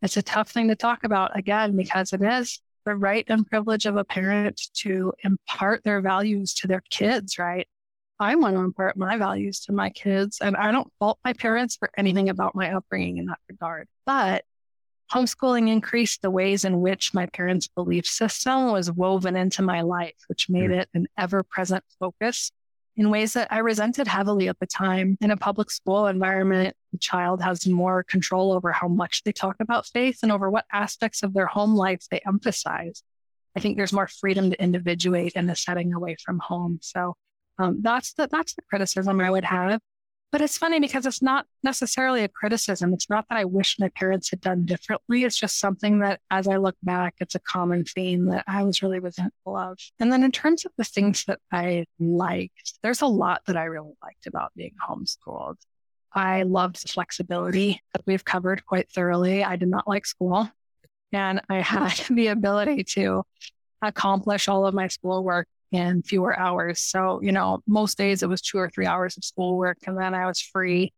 it's 0.00 0.16
a 0.16 0.22
tough 0.22 0.50
thing 0.50 0.68
to 0.68 0.76
talk 0.76 1.04
about 1.04 1.36
again 1.36 1.76
because 1.76 2.14
it 2.14 2.22
is 2.22 2.62
the 2.86 2.96
right 2.96 3.26
and 3.28 3.46
privilege 3.46 3.84
of 3.84 3.98
a 3.98 4.04
parent 4.04 4.62
to 4.76 5.12
impart 5.22 5.84
their 5.84 6.00
values 6.00 6.54
to 6.54 6.66
their 6.66 6.82
kids, 6.88 7.38
right? 7.38 7.68
I 8.24 8.36
want 8.36 8.56
to 8.56 8.60
impart 8.60 8.96
my 8.96 9.18
values 9.18 9.60
to 9.60 9.72
my 9.72 9.90
kids, 9.90 10.38
and 10.40 10.56
I 10.56 10.72
don't 10.72 10.90
fault 10.98 11.18
my 11.24 11.34
parents 11.34 11.76
for 11.76 11.90
anything 11.96 12.30
about 12.30 12.54
my 12.54 12.72
upbringing 12.72 13.18
in 13.18 13.26
that 13.26 13.38
regard. 13.48 13.86
But 14.06 14.44
homeschooling 15.12 15.68
increased 15.68 16.22
the 16.22 16.30
ways 16.30 16.64
in 16.64 16.80
which 16.80 17.12
my 17.12 17.26
parents' 17.26 17.68
belief 17.68 18.06
system 18.06 18.72
was 18.72 18.90
woven 18.90 19.36
into 19.36 19.60
my 19.60 19.82
life, 19.82 20.16
which 20.28 20.48
made 20.48 20.70
mm. 20.70 20.80
it 20.80 20.88
an 20.94 21.06
ever 21.18 21.42
present 21.42 21.84
focus 22.00 22.50
in 22.96 23.10
ways 23.10 23.34
that 23.34 23.48
I 23.52 23.58
resented 23.58 24.08
heavily 24.08 24.48
at 24.48 24.58
the 24.58 24.66
time. 24.66 25.18
In 25.20 25.30
a 25.30 25.36
public 25.36 25.70
school 25.70 26.06
environment, 26.06 26.74
the 26.92 26.98
child 26.98 27.42
has 27.42 27.66
more 27.66 28.04
control 28.04 28.52
over 28.52 28.72
how 28.72 28.88
much 28.88 29.22
they 29.24 29.32
talk 29.32 29.56
about 29.60 29.86
faith 29.86 30.20
and 30.22 30.32
over 30.32 30.50
what 30.50 30.64
aspects 30.72 31.22
of 31.22 31.34
their 31.34 31.46
home 31.46 31.74
life 31.74 32.06
they 32.10 32.20
emphasize. 32.26 33.02
I 33.54 33.60
think 33.60 33.76
there's 33.76 33.92
more 33.92 34.08
freedom 34.08 34.50
to 34.50 34.62
individuate 34.62 35.32
in 35.34 35.46
the 35.46 35.56
setting 35.56 35.92
away 35.92 36.16
from 36.24 36.38
home. 36.38 36.78
So 36.80 37.16
um, 37.58 37.80
that's 37.82 38.14
the 38.14 38.28
that's 38.30 38.54
the 38.54 38.62
criticism 38.62 39.20
I 39.20 39.30
would 39.30 39.44
have. 39.44 39.80
But 40.34 40.40
it's 40.40 40.58
funny 40.58 40.80
because 40.80 41.06
it's 41.06 41.22
not 41.22 41.46
necessarily 41.62 42.24
a 42.24 42.28
criticism. 42.28 42.92
It's 42.92 43.08
not 43.08 43.24
that 43.28 43.38
I 43.38 43.44
wish 43.44 43.76
my 43.78 43.88
parents 43.90 44.30
had 44.30 44.40
done 44.40 44.64
differently. 44.64 45.22
It's 45.22 45.38
just 45.38 45.60
something 45.60 46.00
that, 46.00 46.18
as 46.28 46.48
I 46.48 46.56
look 46.56 46.74
back, 46.82 47.14
it's 47.20 47.36
a 47.36 47.38
common 47.38 47.84
theme 47.84 48.26
that 48.26 48.42
I 48.48 48.64
was 48.64 48.82
really 48.82 48.98
resentful 48.98 49.56
of. 49.56 49.78
And 50.00 50.12
then 50.12 50.24
in 50.24 50.32
terms 50.32 50.64
of 50.64 50.72
the 50.76 50.82
things 50.82 51.24
that 51.26 51.38
I 51.52 51.86
liked, 52.00 52.80
there's 52.82 53.00
a 53.00 53.06
lot 53.06 53.42
that 53.46 53.56
I 53.56 53.62
really 53.66 53.92
liked 54.02 54.26
about 54.26 54.50
being 54.56 54.74
homeschooled. 54.84 55.54
I 56.12 56.42
loved 56.42 56.82
the 56.82 56.88
flexibility 56.88 57.80
that 57.92 58.02
we've 58.04 58.24
covered 58.24 58.66
quite 58.66 58.90
thoroughly. 58.90 59.44
I 59.44 59.54
did 59.54 59.68
not 59.68 59.86
like 59.86 60.04
school, 60.04 60.50
and 61.12 61.42
I 61.48 61.60
had 61.60 61.92
the 62.10 62.26
ability 62.26 62.82
to 62.94 63.22
accomplish 63.82 64.48
all 64.48 64.66
of 64.66 64.74
my 64.74 64.88
schoolwork 64.88 65.46
in 65.74 66.02
fewer 66.02 66.38
hours. 66.38 66.80
So, 66.80 67.20
you 67.22 67.32
know, 67.32 67.60
most 67.66 67.98
days 67.98 68.22
it 68.22 68.28
was 68.28 68.40
two 68.40 68.58
or 68.58 68.70
three 68.70 68.86
hours 68.86 69.16
of 69.16 69.24
schoolwork 69.24 69.78
and 69.86 69.98
then 69.98 70.14
I 70.14 70.26
was 70.26 70.40
free, 70.40 70.92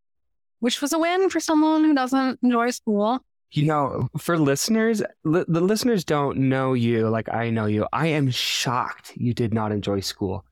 which 0.60 0.80
was 0.80 0.92
a 0.92 0.98
win 0.98 1.30
for 1.30 1.40
someone 1.40 1.84
who 1.84 1.94
doesn't 1.94 2.40
enjoy 2.42 2.70
school. 2.70 3.20
You 3.52 3.66
know, 3.66 4.08
for 4.18 4.38
listeners, 4.38 5.02
li- 5.24 5.44
the 5.46 5.60
listeners 5.60 6.04
don't 6.04 6.36
know 6.36 6.74
you 6.74 7.08
like 7.08 7.28
I 7.28 7.50
know 7.50 7.66
you. 7.66 7.86
I 7.92 8.08
am 8.08 8.30
shocked 8.30 9.12
you 9.16 9.32
did 9.32 9.54
not 9.54 9.72
enjoy 9.72 10.00
school. 10.00 10.44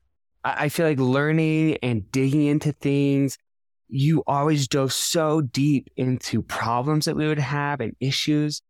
I, 0.43 0.65
I 0.65 0.69
feel 0.69 0.87
like 0.87 0.99
learning 0.99 1.77
and 1.83 2.09
digging 2.11 2.45
into 2.45 2.71
things, 2.71 3.37
you 3.87 4.23
always 4.25 4.67
dove 4.67 4.93
so 4.93 5.41
deep 5.41 5.89
into 5.97 6.41
problems 6.41 7.05
that 7.05 7.15
we 7.15 7.27
would 7.27 7.39
have 7.39 7.81
and 7.81 7.95
issues 7.99 8.61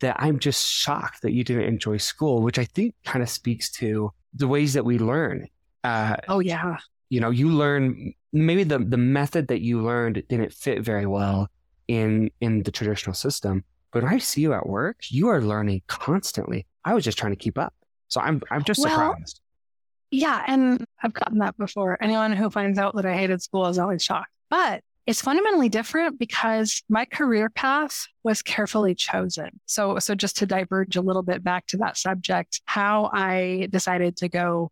that 0.00 0.16
I'm 0.18 0.38
just 0.38 0.68
shocked 0.68 1.22
that 1.22 1.32
you 1.32 1.44
didn't 1.44 1.64
enjoy 1.64 1.98
school, 1.98 2.42
which 2.42 2.58
I 2.58 2.64
think 2.64 2.94
kind 3.04 3.22
of 3.22 3.28
speaks 3.28 3.70
to 3.72 4.12
the 4.34 4.48
ways 4.48 4.74
that 4.74 4.84
we 4.84 4.98
learn. 4.98 5.48
Uh, 5.82 6.16
oh 6.28 6.40
yeah. 6.40 6.78
You 7.10 7.20
know, 7.20 7.30
you 7.30 7.50
learn 7.50 8.14
maybe 8.32 8.64
the 8.64 8.78
the 8.78 8.96
method 8.96 9.48
that 9.48 9.60
you 9.60 9.82
learned 9.82 10.22
didn't 10.28 10.52
fit 10.52 10.82
very 10.82 11.06
well, 11.06 11.48
in 11.88 12.30
in 12.40 12.62
the 12.62 12.70
traditional 12.70 13.14
system. 13.14 13.64
But 13.92 14.02
when 14.02 14.12
I 14.12 14.18
see 14.18 14.40
you 14.40 14.52
at 14.54 14.66
work, 14.66 14.96
you 15.08 15.28
are 15.28 15.40
learning 15.40 15.82
constantly. 15.86 16.66
I 16.84 16.94
was 16.94 17.04
just 17.04 17.18
trying 17.18 17.32
to 17.32 17.36
keep 17.36 17.58
up. 17.58 17.74
So 18.08 18.20
I'm 18.20 18.42
I'm 18.50 18.64
just 18.64 18.80
well, 18.80 18.90
surprised. 18.90 19.40
Yeah, 20.10 20.44
and 20.46 20.84
I've 21.02 21.12
gotten 21.12 21.38
that 21.38 21.56
before. 21.56 21.98
Anyone 22.00 22.32
who 22.32 22.50
finds 22.50 22.78
out 22.78 22.94
that 22.96 23.06
I 23.06 23.14
hated 23.14 23.42
school 23.42 23.66
is 23.66 23.78
always 23.78 24.02
shocked. 24.02 24.30
But 24.50 24.82
it's 25.06 25.20
fundamentally 25.20 25.68
different 25.68 26.18
because 26.18 26.82
my 26.88 27.04
career 27.04 27.50
path 27.50 28.06
was 28.22 28.42
carefully 28.42 28.94
chosen. 28.94 29.60
So, 29.66 29.98
so 29.98 30.14
just 30.14 30.38
to 30.38 30.46
diverge 30.46 30.96
a 30.96 31.02
little 31.02 31.22
bit 31.22 31.44
back 31.44 31.66
to 31.68 31.76
that 31.78 31.98
subject, 31.98 32.62
how 32.64 33.10
I 33.12 33.68
decided 33.70 34.16
to 34.18 34.28
go 34.28 34.70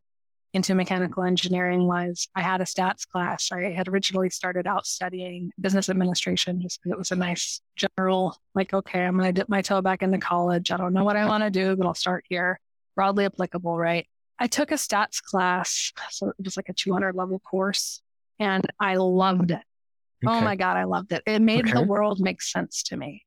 into 0.54 0.74
mechanical 0.74 1.22
engineering 1.22 1.86
was 1.86 2.28
I 2.34 2.42
had 2.42 2.60
a 2.60 2.64
stats 2.64 3.06
class. 3.06 3.50
I 3.52 3.70
had 3.70 3.88
originally 3.88 4.30
started 4.30 4.66
out 4.66 4.86
studying 4.86 5.50
business 5.60 5.88
administration 5.88 6.60
just 6.60 6.80
because 6.82 6.94
it 6.94 6.98
was 6.98 7.10
a 7.10 7.16
nice 7.16 7.60
general, 7.76 8.36
like, 8.54 8.72
okay, 8.74 9.04
I'm 9.04 9.16
going 9.16 9.28
to 9.28 9.32
dip 9.32 9.48
my 9.48 9.62
toe 9.62 9.80
back 9.80 10.02
into 10.02 10.18
college. 10.18 10.70
I 10.70 10.76
don't 10.76 10.92
know 10.92 11.04
what 11.04 11.16
I 11.16 11.26
want 11.26 11.44
to 11.44 11.50
do, 11.50 11.76
but 11.76 11.86
I'll 11.86 11.94
start 11.94 12.24
here. 12.28 12.60
Broadly 12.94 13.24
applicable, 13.24 13.76
right? 13.76 14.06
I 14.38 14.46
took 14.46 14.70
a 14.72 14.74
stats 14.74 15.22
class. 15.22 15.92
So 16.10 16.28
it 16.28 16.44
was 16.44 16.56
like 16.56 16.68
a 16.68 16.74
200 16.74 17.14
level 17.14 17.38
course 17.38 18.02
and 18.38 18.66
I 18.78 18.96
loved 18.96 19.52
it. 19.52 19.62
Oh 20.25 20.31
okay. 20.31 20.38
Oh 20.38 20.41
my 20.41 20.57
God, 20.57 20.76
I 20.76 20.85
loved 20.85 21.12
it. 21.12 21.23
It 21.26 21.41
made 21.41 21.67
okay. 21.67 21.73
the 21.73 21.83
world 21.83 22.21
make 22.21 22.43
sense 22.43 22.83
to 22.85 22.97
me. 22.97 23.25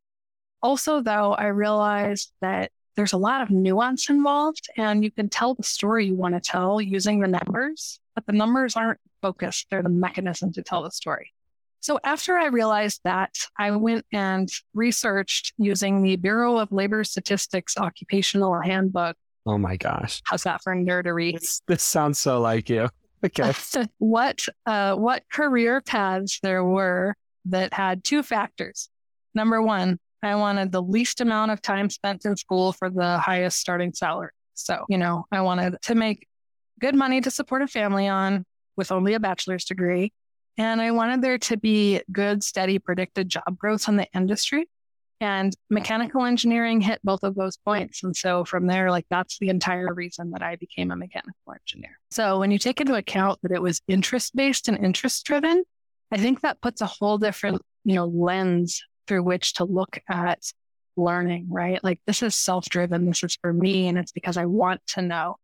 Also, 0.62 1.02
though, 1.02 1.34
I 1.34 1.48
realized 1.48 2.32
that 2.42 2.72
there's 2.96 3.14
a 3.14 3.18
lot 3.18 3.42
of 3.42 3.50
nuance 3.50 4.10
involved 4.10 4.70
and 4.78 5.04
you 5.04 5.12
can 5.12 5.30
tell 5.30 5.54
the 5.54 5.64
story 5.64 6.08
you 6.08 6.16
want 6.16 6.34
to 6.34 6.40
tell 6.40 6.80
using 6.82 7.20
the 7.20 7.28
numbers, 7.28 8.00
but 8.16 8.25
the 8.25 8.34
numbers 8.34 8.75
aren't 8.75 9.00
focused. 9.22 9.68
They're 9.70 9.84
the 9.84 9.90
mechanism 9.90 10.54
to 10.54 10.64
tell 10.64 10.84
the 10.84 10.92
story. 10.92 11.34
So 11.82 12.00
after 12.04 12.36
I 12.36 12.48
realized 12.48 13.02
that, 13.04 13.36
I 13.60 13.70
went 13.72 14.06
and 14.12 14.50
researched 14.74 15.54
using 15.58 16.02
the 16.02 16.16
Bureau 16.16 16.58
of 16.58 16.72
Labor 16.72 17.04
Statistics 17.04 17.78
occupational 17.78 18.60
handbook. 18.60 19.16
Oh 19.46 19.60
my 19.60 19.78
gosh. 19.78 20.22
How's 20.25 20.44
that 20.44 20.64
for 20.64 20.75
nerdery? 20.75 21.34
This, 21.34 21.62
this 21.68 21.84
sounds 21.84 22.18
so 22.18 22.42
like 22.42 22.70
you. 22.70 22.90
Okay. 23.25 23.53
what 23.98 24.46
uh, 24.65 24.96
what 24.96 25.24
career 25.32 25.82
paths 25.82 26.39
there 26.41 26.63
were 26.63 27.15
that 27.46 27.74
had 27.74 28.03
two 28.03 28.24
factors. 28.24 28.89
Number 29.34 29.62
one, 29.62 30.00
I 30.24 30.36
wanted 30.36 30.72
the 30.72 30.82
least 30.82 31.22
amount 31.22 31.51
of 31.51 31.62
time 31.62 31.89
spent 31.89 32.25
in 32.25 32.36
school 32.36 32.74
for 32.74 32.89
the 32.89 33.20
highest 33.20 33.60
starting 33.60 33.94
salary. 33.94 34.32
So, 34.53 34.86
you 34.89 34.98
know, 34.98 35.25
I 35.32 35.41
wanted 35.41 35.77
to 35.84 35.96
make 35.96 36.27
good 36.79 36.96
money 36.96 37.22
to 37.22 37.29
support 37.29 37.62
a 37.62 37.67
family 37.67 38.08
on 38.08 38.46
with 38.75 38.91
only 38.91 39.13
a 39.13 39.20
bachelor's 39.20 39.65
degree. 39.65 40.12
And 40.58 40.82
I 40.82 40.91
wanted 40.91 41.22
there 41.22 41.38
to 41.38 41.58
be 41.58 42.01
good, 42.12 42.44
steady, 42.44 42.79
predicted 42.79 43.29
job 43.29 43.58
growth 43.58 43.88
in 43.88 43.98
the 43.98 44.08
industry. 44.15 44.70
And 45.25 45.55
mechanical 45.72 46.24
engineering 46.24 46.82
hit 46.82 47.00
both 47.03 47.24
of 47.24 47.34
those 47.34 47.58
points. 47.58 48.03
And 48.03 48.15
so 48.15 48.46
from 48.46 48.67
there, 48.67 48.91
like 48.91 49.08
that's 49.10 49.39
the 49.39 49.50
entire 49.50 49.91
reason 49.91 50.29
that 50.32 50.44
I 50.44 50.55
became 50.55 50.91
a 50.91 50.96
mechanical 50.96 51.51
engineer. 51.51 51.98
So 52.12 52.38
when 52.38 52.51
you 52.51 52.60
take 52.60 52.79
into 52.79 52.94
account 52.94 53.39
that 53.41 53.51
it 53.51 53.60
was 53.62 53.82
interest 53.88 54.36
based 54.36 54.67
and 54.67 54.77
interest 54.77 55.25
driven, 55.25 55.63
I 56.12 56.17
think 56.17 56.41
that 56.41 56.62
puts 56.62 56.82
a 56.82 56.86
whole 56.86 57.17
different, 57.17 57.60
you 57.84 57.96
know, 57.96 58.05
lens 58.05 58.84
through 59.08 59.24
which 59.24 59.55
to 59.55 59.63
look 59.63 60.00
at 60.08 60.44
learning, 60.96 61.48
right? 61.50 61.84
Like 61.84 62.00
this 62.05 62.22
is 62.22 62.36
self 62.36 62.65
driven. 62.65 63.08
This 63.08 63.24
is 63.24 63.36
for 63.41 63.51
me. 63.51 63.88
And 63.88 63.98
it's 63.98 64.12
because 64.12 64.38
I 64.38 64.46
want 64.46 64.86
to 64.89 65.01
know. 65.01 65.38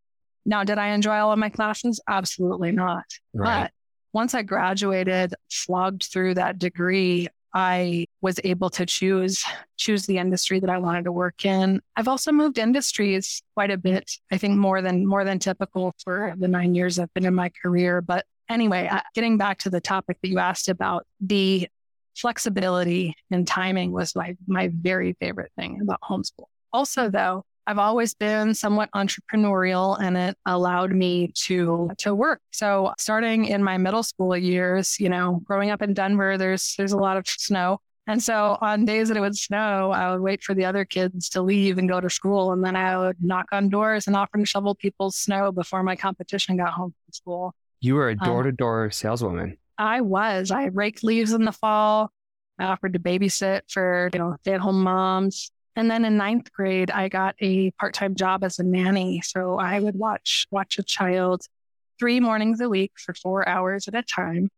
Now, 0.46 0.64
did 0.64 0.78
I 0.78 0.90
enjoy 0.90 1.18
all 1.18 1.32
of 1.32 1.40
my 1.40 1.50
classes? 1.50 2.00
Absolutely 2.08 2.72
not. 2.72 3.06
Right. 3.34 3.64
But 3.64 3.72
once 4.14 4.36
I 4.36 4.44
graduated, 4.44 5.34
slogged 5.50 6.04
through 6.04 6.36
that 6.36 6.60
degree, 6.60 7.30
I 7.54 8.06
was 8.22 8.40
able 8.44 8.70
to 8.72 8.86
choose 8.86 9.44
choose 9.78 10.06
the 10.06 10.18
industry 10.18 10.60
that 10.60 10.70
I 10.70 10.78
wanted 10.78 11.06
to 11.06 11.12
work 11.12 11.44
in. 11.46 11.82
I've 11.96 12.08
also 12.08 12.32
moved 12.32 12.58
industries 12.58 13.42
quite 13.56 13.72
a 13.72 13.78
bit. 13.78 14.12
I 14.32 14.38
think 14.38 14.58
more 14.58 14.82
than 14.82 15.06
more 15.06 15.24
than 15.24 15.40
typical 15.40 15.94
for 16.04 16.34
the 16.38 16.48
9 16.48 16.76
years 16.76 17.00
I've 17.00 17.14
been 17.14 17.26
in 17.26 17.36
my 17.36 17.52
career, 17.62 18.02
but 18.02 18.26
anyway, 18.50 18.88
uh, 18.88 19.02
getting 19.16 19.38
back 19.38 19.60
to 19.60 19.70
the 19.70 19.82
topic 19.82 20.18
that 20.22 20.30
you 20.30 20.40
asked 20.40 20.70
about, 20.70 21.06
the 21.20 21.68
flexibility 22.16 23.16
and 23.32 23.48
timing 23.48 23.92
was 23.92 24.16
my, 24.16 24.36
my 24.48 24.70
very 24.74 25.14
favorite 25.20 25.52
thing 25.58 25.80
about 25.82 26.00
homeschool. 26.02 26.46
Also, 26.74 27.10
though, 27.10 27.46
I've 27.72 27.80
always 27.80 28.14
been 28.14 28.54
somewhat 28.54 28.90
entrepreneurial 28.94 29.98
and 30.02 30.18
it 30.18 30.38
allowed 30.46 30.92
me 30.92 31.32
to 31.46 31.90
to 32.00 32.14
work. 32.14 32.42
So 32.52 32.94
starting 33.00 33.46
in 33.46 33.64
my 33.64 33.78
middle 33.78 34.04
school 34.04 34.36
years, 34.36 35.00
you 35.00 35.08
know, 35.08 35.40
growing 35.46 35.70
up 35.70 35.82
in 35.82 35.94
Denver, 35.94 36.38
there's 36.38 36.76
there's 36.78 36.92
a 36.92 36.98
lot 36.98 37.16
of 37.16 37.26
snow. 37.26 37.80
And 38.08 38.22
so 38.22 38.58
on 38.60 38.84
days 38.84 39.08
that 39.08 39.16
it 39.16 39.22
would 39.22 39.38
snow, 39.38 39.92
I 39.92 40.12
would 40.12 40.20
wait 40.20 40.44
for 40.44 40.54
the 40.54 40.66
other 40.66 40.84
kids 40.84 41.30
to 41.30 41.42
leave 41.42 41.78
and 41.78 41.88
go 41.88 42.02
to 42.02 42.10
school. 42.10 42.52
And 42.52 42.62
then 42.62 42.76
I 42.76 42.98
would 42.98 43.24
knock 43.24 43.46
on 43.54 43.70
doors 43.70 44.06
and 44.06 44.18
offer 44.18 44.38
to 44.38 44.46
shovel 44.46 44.76
people's 44.76 45.16
snow 45.16 45.54
before 45.54 45.82
my 45.82 45.96
competition 45.96 46.58
got 46.58 46.74
home 46.74 46.94
from 47.06 47.14
school. 47.14 47.56
You 47.80 47.96
were 47.96 48.10
a 48.10 48.18
door 48.18 48.44
to 48.44 48.52
door 48.52 48.92
saleswoman. 48.92 49.58
I 49.78 50.02
was. 50.02 50.52
I 50.52 50.66
raked 50.66 51.06
leaves 51.06 51.32
in 51.32 51.46
the 51.46 51.54
fall. 51.54 52.12
I 52.60 52.66
offered 52.66 52.92
to 52.94 53.00
babysit 53.00 53.62
for, 53.70 54.10
you 54.12 54.20
know, 54.20 54.36
stay 54.42 54.56
at 54.56 54.60
home 54.60 54.84
moms. 54.84 55.52
And 55.82 55.90
then 55.90 56.06
in 56.06 56.16
ninth 56.16 56.54
grade, 56.54 56.92
I 56.92 57.10
got 57.10 57.34
a 57.42 57.72
part 57.72 57.96
time 57.96 58.14
job 58.14 58.44
as 58.44 58.60
a 58.60 58.64
nanny. 58.64 59.20
So 59.26 59.58
I 59.58 59.80
would 59.80 59.96
watch 59.96 60.46
watch 60.52 60.78
a 60.78 60.84
child 60.84 61.42
three 61.98 62.20
mornings 62.20 62.62
a 62.62 62.70
week 62.70 62.92
for 62.98 63.16
four 63.16 63.50
hours 63.50 63.88
at 63.88 63.96
a 63.96 64.04
time. 64.04 64.50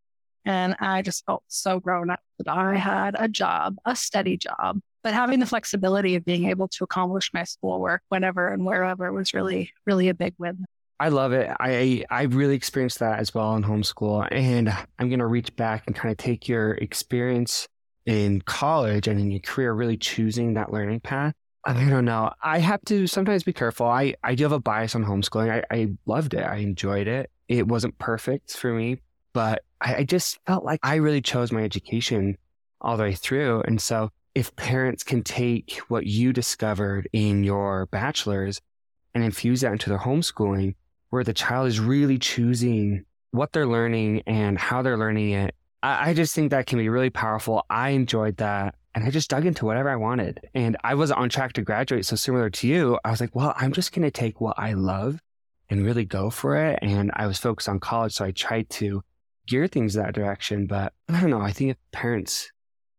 And 0.43 0.75
I 0.81 1.01
just 1.01 1.25
felt 1.25 1.43
so 1.47 1.79
grown 1.79 2.09
up 2.09 2.19
that 2.39 2.49
I 2.49 2.75
had 2.75 3.15
a 3.17 3.29
job, 3.29 3.77
a 3.85 3.95
steady 3.95 4.35
job. 4.35 4.81
But 5.01 5.13
having 5.13 5.39
the 5.39 5.45
flexibility 5.45 6.15
of 6.15 6.25
being 6.25 6.49
able 6.49 6.67
to 6.67 6.83
accomplish 6.83 7.31
my 7.33 7.45
schoolwork 7.45 8.01
whenever 8.09 8.49
and 8.49 8.65
wherever 8.65 9.09
was 9.13 9.33
really, 9.33 9.71
really 9.85 10.09
a 10.09 10.13
big 10.13 10.33
win. 10.37 10.65
I 10.99 11.07
love 11.07 11.31
it. 11.31 11.49
I 11.57 12.03
I 12.09 12.23
really 12.23 12.55
experienced 12.55 12.99
that 12.99 13.19
as 13.19 13.33
well 13.33 13.55
in 13.55 13.63
homeschool, 13.63 14.27
and 14.29 14.75
I'm 14.99 15.09
gonna 15.09 15.25
reach 15.25 15.55
back 15.55 15.83
and 15.87 15.95
kind 15.95 16.11
of 16.11 16.17
take 16.17 16.49
your 16.49 16.73
experience 16.73 17.69
in 18.05 18.41
college 18.41 19.07
and 19.07 19.19
in 19.19 19.31
your 19.31 19.39
career, 19.39 19.73
really 19.73 19.97
choosing 19.97 20.53
that 20.53 20.71
learning 20.71 20.99
path. 20.99 21.33
I 21.65 21.89
don't 21.89 22.05
know. 22.05 22.31
I 22.41 22.59
have 22.59 22.81
to 22.85 23.07
sometimes 23.07 23.43
be 23.43 23.53
careful. 23.53 23.87
I 23.87 24.15
I 24.23 24.35
do 24.35 24.43
have 24.43 24.51
a 24.51 24.59
bias 24.59 24.95
on 24.95 25.05
homeschooling. 25.05 25.49
I, 25.49 25.75
I 25.75 25.89
loved 26.05 26.33
it. 26.33 26.43
I 26.43 26.57
enjoyed 26.57 27.07
it. 27.07 27.31
It 27.47 27.67
wasn't 27.67 27.97
perfect 27.99 28.57
for 28.57 28.73
me, 28.73 28.99
but 29.31 29.63
I, 29.79 29.95
I 29.97 30.03
just 30.03 30.39
felt 30.45 30.65
like 30.65 30.79
I 30.83 30.95
really 30.95 31.21
chose 31.21 31.51
my 31.51 31.63
education 31.63 32.37
all 32.81 32.97
the 32.97 33.03
way 33.03 33.13
through. 33.13 33.61
And 33.61 33.81
so, 33.81 34.09
if 34.35 34.53
parents 34.57 35.03
can 35.03 35.23
take 35.23 35.79
what 35.87 36.05
you 36.05 36.33
discovered 36.33 37.07
in 37.13 37.45
your 37.45 37.85
bachelor's 37.87 38.59
and 39.13 39.23
infuse 39.23 39.61
that 39.61 39.71
into 39.71 39.89
their 39.89 39.99
homeschooling, 39.99 40.75
where 41.11 41.23
the 41.23 41.33
child 41.33 41.67
is 41.67 41.79
really 41.79 42.17
choosing 42.17 43.05
what 43.33 43.51
they're 43.51 43.67
learning 43.67 44.21
and 44.27 44.57
how 44.57 44.81
they're 44.81 44.97
learning 44.97 45.31
it. 45.31 45.55
I, 45.83 46.09
I 46.09 46.13
just 46.15 46.33
think 46.33 46.49
that 46.49 46.65
can 46.65 46.79
be 46.79 46.89
really 46.89 47.11
powerful. 47.11 47.65
I 47.69 47.89
enjoyed 47.89 48.37
that. 48.37 48.75
And 48.95 49.03
I 49.03 49.09
just 49.09 49.29
dug 49.29 49.45
into 49.45 49.65
whatever 49.65 49.89
I 49.89 49.95
wanted. 49.95 50.39
And 50.53 50.77
I 50.83 50.95
was 50.95 51.11
on 51.11 51.27
track 51.29 51.53
to 51.53 51.61
graduate. 51.61 52.05
So 52.05 52.15
similar 52.15 52.49
to 52.51 52.67
you, 52.67 52.99
I 53.03 53.09
was 53.11 53.19
like, 53.19 53.35
well, 53.35 53.53
I'm 53.57 53.73
just 53.73 53.91
going 53.91 54.03
to 54.03 54.11
take 54.11 54.39
what 54.39 54.57
I 54.57 54.73
love 54.73 55.19
and 55.69 55.83
really 55.83 56.05
go 56.05 56.29
for 56.29 56.55
it. 56.55 56.79
And 56.81 57.11
I 57.15 57.25
was 57.25 57.39
focused 57.39 57.69
on 57.69 57.79
college. 57.79 58.13
So 58.13 58.25
I 58.25 58.31
tried 58.31 58.69
to 58.71 59.03
gear 59.47 59.67
things 59.67 59.95
that 59.95 60.13
direction. 60.13 60.67
But 60.67 60.93
I 61.09 61.19
don't 61.19 61.31
know. 61.31 61.41
I 61.41 61.51
think 61.51 61.71
if 61.71 61.77
parents 61.91 62.51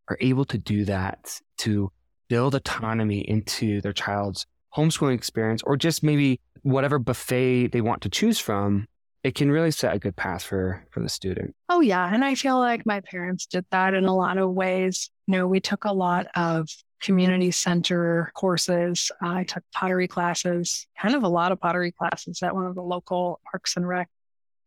are 0.09 0.17
able 0.19 0.45
to 0.45 0.57
do 0.57 0.83
that, 0.85 1.39
to 1.59 1.91
build 2.27 2.55
autonomy 2.55 3.19
into 3.19 3.79
their 3.79 3.93
child's 3.93 4.45
homeschooling 4.75 5.15
experience, 5.15 5.63
or 5.63 5.77
just 5.77 6.03
maybe 6.03 6.41
whatever 6.63 6.99
buffet 6.99 7.67
they 7.67 7.79
want 7.79 8.01
to 8.01 8.09
choose 8.09 8.37
from, 8.37 8.85
it 9.25 9.33
can 9.33 9.49
really 9.49 9.71
set 9.71 9.95
a 9.95 9.97
good 9.97 10.15
path 10.15 10.43
for 10.43 10.85
for 10.91 10.99
the 10.99 11.09
student. 11.09 11.55
Oh 11.67 11.81
yeah, 11.81 12.07
and 12.13 12.23
I 12.23 12.35
feel 12.35 12.59
like 12.59 12.85
my 12.85 13.01
parents 13.01 13.47
did 13.47 13.65
that 13.71 13.95
in 13.95 14.05
a 14.05 14.15
lot 14.15 14.37
of 14.37 14.51
ways. 14.51 15.09
You 15.25 15.39
know, 15.39 15.47
we 15.47 15.59
took 15.59 15.83
a 15.83 15.91
lot 15.91 16.27
of 16.35 16.69
community 17.01 17.49
center 17.49 18.31
courses. 18.35 19.11
I 19.23 19.43
took 19.43 19.63
pottery 19.73 20.07
classes, 20.07 20.85
kind 21.01 21.15
of 21.15 21.23
a 21.23 21.27
lot 21.27 21.51
of 21.51 21.59
pottery 21.59 21.91
classes 21.91 22.43
at 22.43 22.53
one 22.53 22.67
of 22.67 22.75
the 22.75 22.83
local 22.83 23.39
Parks 23.49 23.75
and 23.75 23.87
Rec 23.87 24.09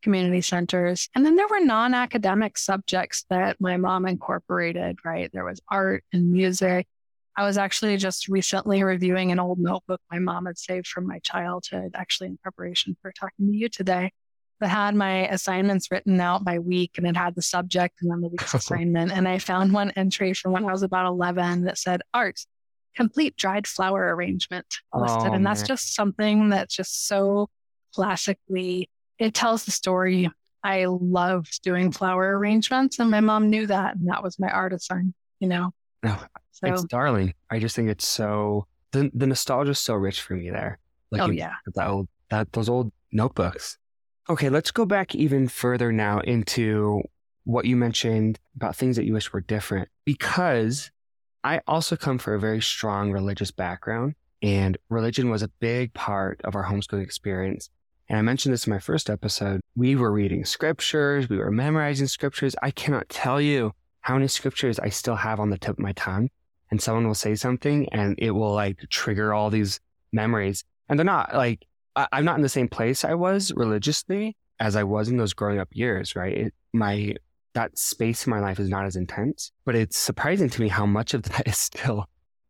community 0.03 0.41
centers. 0.41 1.09
And 1.15 1.25
then 1.25 1.37
there 1.37 1.47
were 1.49 1.61
non 1.61 1.95
academic 1.95 2.59
subjects 2.59 3.27
that 3.31 3.61
my 3.61 3.77
mom 3.77 4.07
incorporated, 4.07 4.99
right? 5.05 5.31
There 5.33 5.45
was 5.45 5.61
art 5.71 6.03
and 6.13 6.33
music. 6.33 6.89
I 7.37 7.45
was 7.45 7.59
actually 7.59 7.97
just 7.97 8.27
recently 8.27 8.83
reviewing 8.83 9.31
an 9.31 9.39
old 9.39 9.61
notebook 9.61 10.01
my 10.11 10.19
mom 10.19 10.47
had 10.47 10.59
saved 10.59 10.89
from 10.89 11.07
my 11.07 11.21
childhood, 11.21 11.93
actually 11.95 12.31
in 12.31 12.39
preparation 12.39 12.97
for 13.01 13.13
talking 13.13 13.53
to 13.53 13.57
you 13.57 13.69
today, 13.69 14.11
that 14.61 14.69
had 14.69 14.95
my 14.95 15.29
assignments 15.29 15.91
written 15.91 16.21
out 16.21 16.45
by 16.45 16.59
week 16.59 16.93
and 16.97 17.07
it 17.07 17.17
had 17.17 17.35
the 17.35 17.43
subject 17.43 18.01
and 18.01 18.11
then 18.11 18.21
the 18.21 18.29
week's 18.29 18.55
assignment. 18.55 19.13
And 19.13 19.29
I 19.29 19.39
found 19.39 19.73
one 19.73 19.91
entry 19.93 20.35
from 20.35 20.53
when 20.53 20.65
I 20.65 20.73
was 20.73 20.83
about 20.83 21.07
11 21.07 21.65
that 21.65 21.79
said 21.79 22.03
art, 22.13 22.41
complete 22.97 23.37
dried 23.37 23.67
flower 23.67 24.15
arrangement 24.15 24.67
listed. 24.93 25.31
Oh, 25.31 25.33
and 25.33 25.47
that's 25.47 25.61
man. 25.61 25.69
just 25.69 25.95
something 25.95 26.49
that's 26.49 26.75
just 26.75 27.07
so 27.07 27.49
classically, 27.95 28.91
it 29.19 29.35
tells 29.35 29.65
the 29.65 29.71
story. 29.71 30.31
I 30.65 30.87
loved 30.87 31.63
doing 31.63 31.93
flower 31.93 32.37
arrangements 32.37 32.99
and 32.99 33.11
my 33.11 33.21
mom 33.21 33.49
knew 33.51 33.67
that. 33.67 33.97
And 33.97 34.09
that 34.09 34.23
was 34.23 34.39
my 34.39 34.49
art 34.49 34.73
assignment, 34.73 35.15
you 35.39 35.49
know? 35.49 35.73
No, 36.03 36.17
so, 36.51 36.67
it's 36.67 36.85
darling. 36.85 37.35
I 37.51 37.61
just 37.61 37.77
think 37.77 37.89
it's 37.89 38.07
so 38.07 38.67
the 38.93 39.11
the 39.15 39.27
nostalgia 39.27 39.73
is 39.73 39.79
so 39.79 39.95
rich 39.95 40.21
for 40.21 40.35
me 40.35 40.51
there. 40.51 40.79
Like 41.11 41.23
oh 41.23 41.31
yeah, 41.31 41.55
that 41.75 41.87
old 41.87 42.09
that 42.31 42.53
those 42.53 42.69
old 42.69 42.93
notebooks. 43.13 43.79
Okay, 44.31 44.51
let's 44.51 44.71
go 44.71 44.85
back 44.85 45.15
even 45.15 45.49
further 45.49 45.91
now 45.91 46.21
into 46.21 47.03
what 47.45 47.65
you 47.65 47.77
mentioned 47.77 48.39
about 48.57 48.77
things 48.77 48.97
that 48.97 49.07
you 49.07 49.15
wish 49.15 49.33
were 49.33 49.41
different 49.41 49.89
because 50.05 50.91
I 51.43 51.63
also 51.67 51.97
come 51.97 52.19
from 52.19 52.35
a 52.35 52.39
very 52.39 52.61
strong 52.61 53.11
religious 53.11 53.51
background 53.51 54.17
and 54.43 54.77
religion 54.91 55.31
was 55.31 55.43
a 55.43 55.49
big 55.61 55.95
part 55.95 56.43
of 56.45 56.55
our 56.55 56.67
homeschooling 56.67 57.03
experience. 57.03 57.71
And 58.11 58.19
I 58.19 58.23
mentioned 58.23 58.53
this 58.53 58.67
in 58.67 58.71
my 58.71 58.79
first 58.79 59.09
episode. 59.09 59.63
We 59.75 59.97
were 59.97 60.13
reading 60.13 60.45
scriptures, 60.45 61.31
we 61.31 61.39
were 61.39 61.51
memorizing 61.51 62.07
scriptures. 62.07 62.55
I 62.63 62.71
cannot 62.71 63.09
tell 63.09 63.41
you 63.41 63.73
how 64.01 64.15
many 64.15 64.29
scriptures 64.29 64.79
I 64.79 64.91
still 64.91 65.17
have 65.17 65.41
on 65.41 65.49
the 65.49 65.59
tip 65.59 65.79
of 65.79 65.79
my 65.79 65.93
tongue. 65.93 66.29
And 66.71 66.83
someone 66.83 67.07
will 67.07 67.15
say 67.15 67.35
something 67.35 67.89
and 67.93 68.15
it 68.19 68.33
will 68.33 68.53
like 68.53 68.91
trigger 68.91 69.33
all 69.33 69.49
these 69.49 69.81
memories. 70.13 70.65
And 70.87 70.99
they're 70.99 71.05
not 71.05 71.35
like, 71.35 71.65
I, 71.99 72.19
am 72.19 72.25
not 72.25 72.37
in 72.37 72.43
the 72.43 72.49
same 72.49 72.69
place 72.69 73.05
I 73.05 73.15
was 73.15 73.53
religiously 73.57 74.37
as 74.61 74.77
I 74.77 74.85
was 74.85 75.09
in 75.09 75.17
those 75.17 75.33
growing 75.33 75.59
up 75.59 75.69
years, 75.73 76.15
right? 76.15 76.37
It, 76.37 76.55
my, 76.73 77.17
that 77.55 77.77
space 77.77 78.27
in 78.27 78.31
my 78.31 78.39
life 78.39 78.61
is 78.61 78.69
not 78.69 78.87
as 78.87 78.95
intense, 78.95 79.51
but 79.65 79.75
it's 79.75 79.99
surprising 79.99 80.49
to 80.49 80.61
me 80.61 80.69
how 80.69 80.87
much 80.87 81.13
of 81.13 81.23
that 81.25 81.49
is 81.49 81.59
still, 81.59 82.07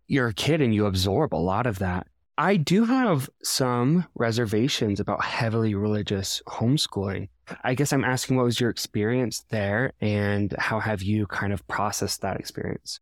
you're 0.06 0.28
a 0.28 0.34
kid 0.34 0.60
and 0.60 0.74
you 0.74 0.84
absorb 0.86 1.34
a 1.34 1.36
lot 1.36 1.66
of 1.66 1.78
that. 1.78 2.06
I 2.36 2.56
do 2.56 2.84
have 2.84 3.28
some 3.42 4.06
reservations 4.14 5.00
about 5.00 5.24
heavily 5.24 5.74
religious 5.74 6.40
homeschooling. 6.46 7.28
I 7.64 7.74
guess 7.74 7.92
I'm 7.92 8.04
asking 8.04 8.36
what 8.36 8.44
was 8.44 8.60
your 8.60 8.70
experience 8.70 9.44
there 9.48 9.92
and 10.00 10.54
how 10.58 10.78
have 10.78 11.02
you 11.02 11.26
kind 11.26 11.52
of 11.52 11.66
processed 11.66 12.20
that 12.20 12.38
experience? 12.38 13.00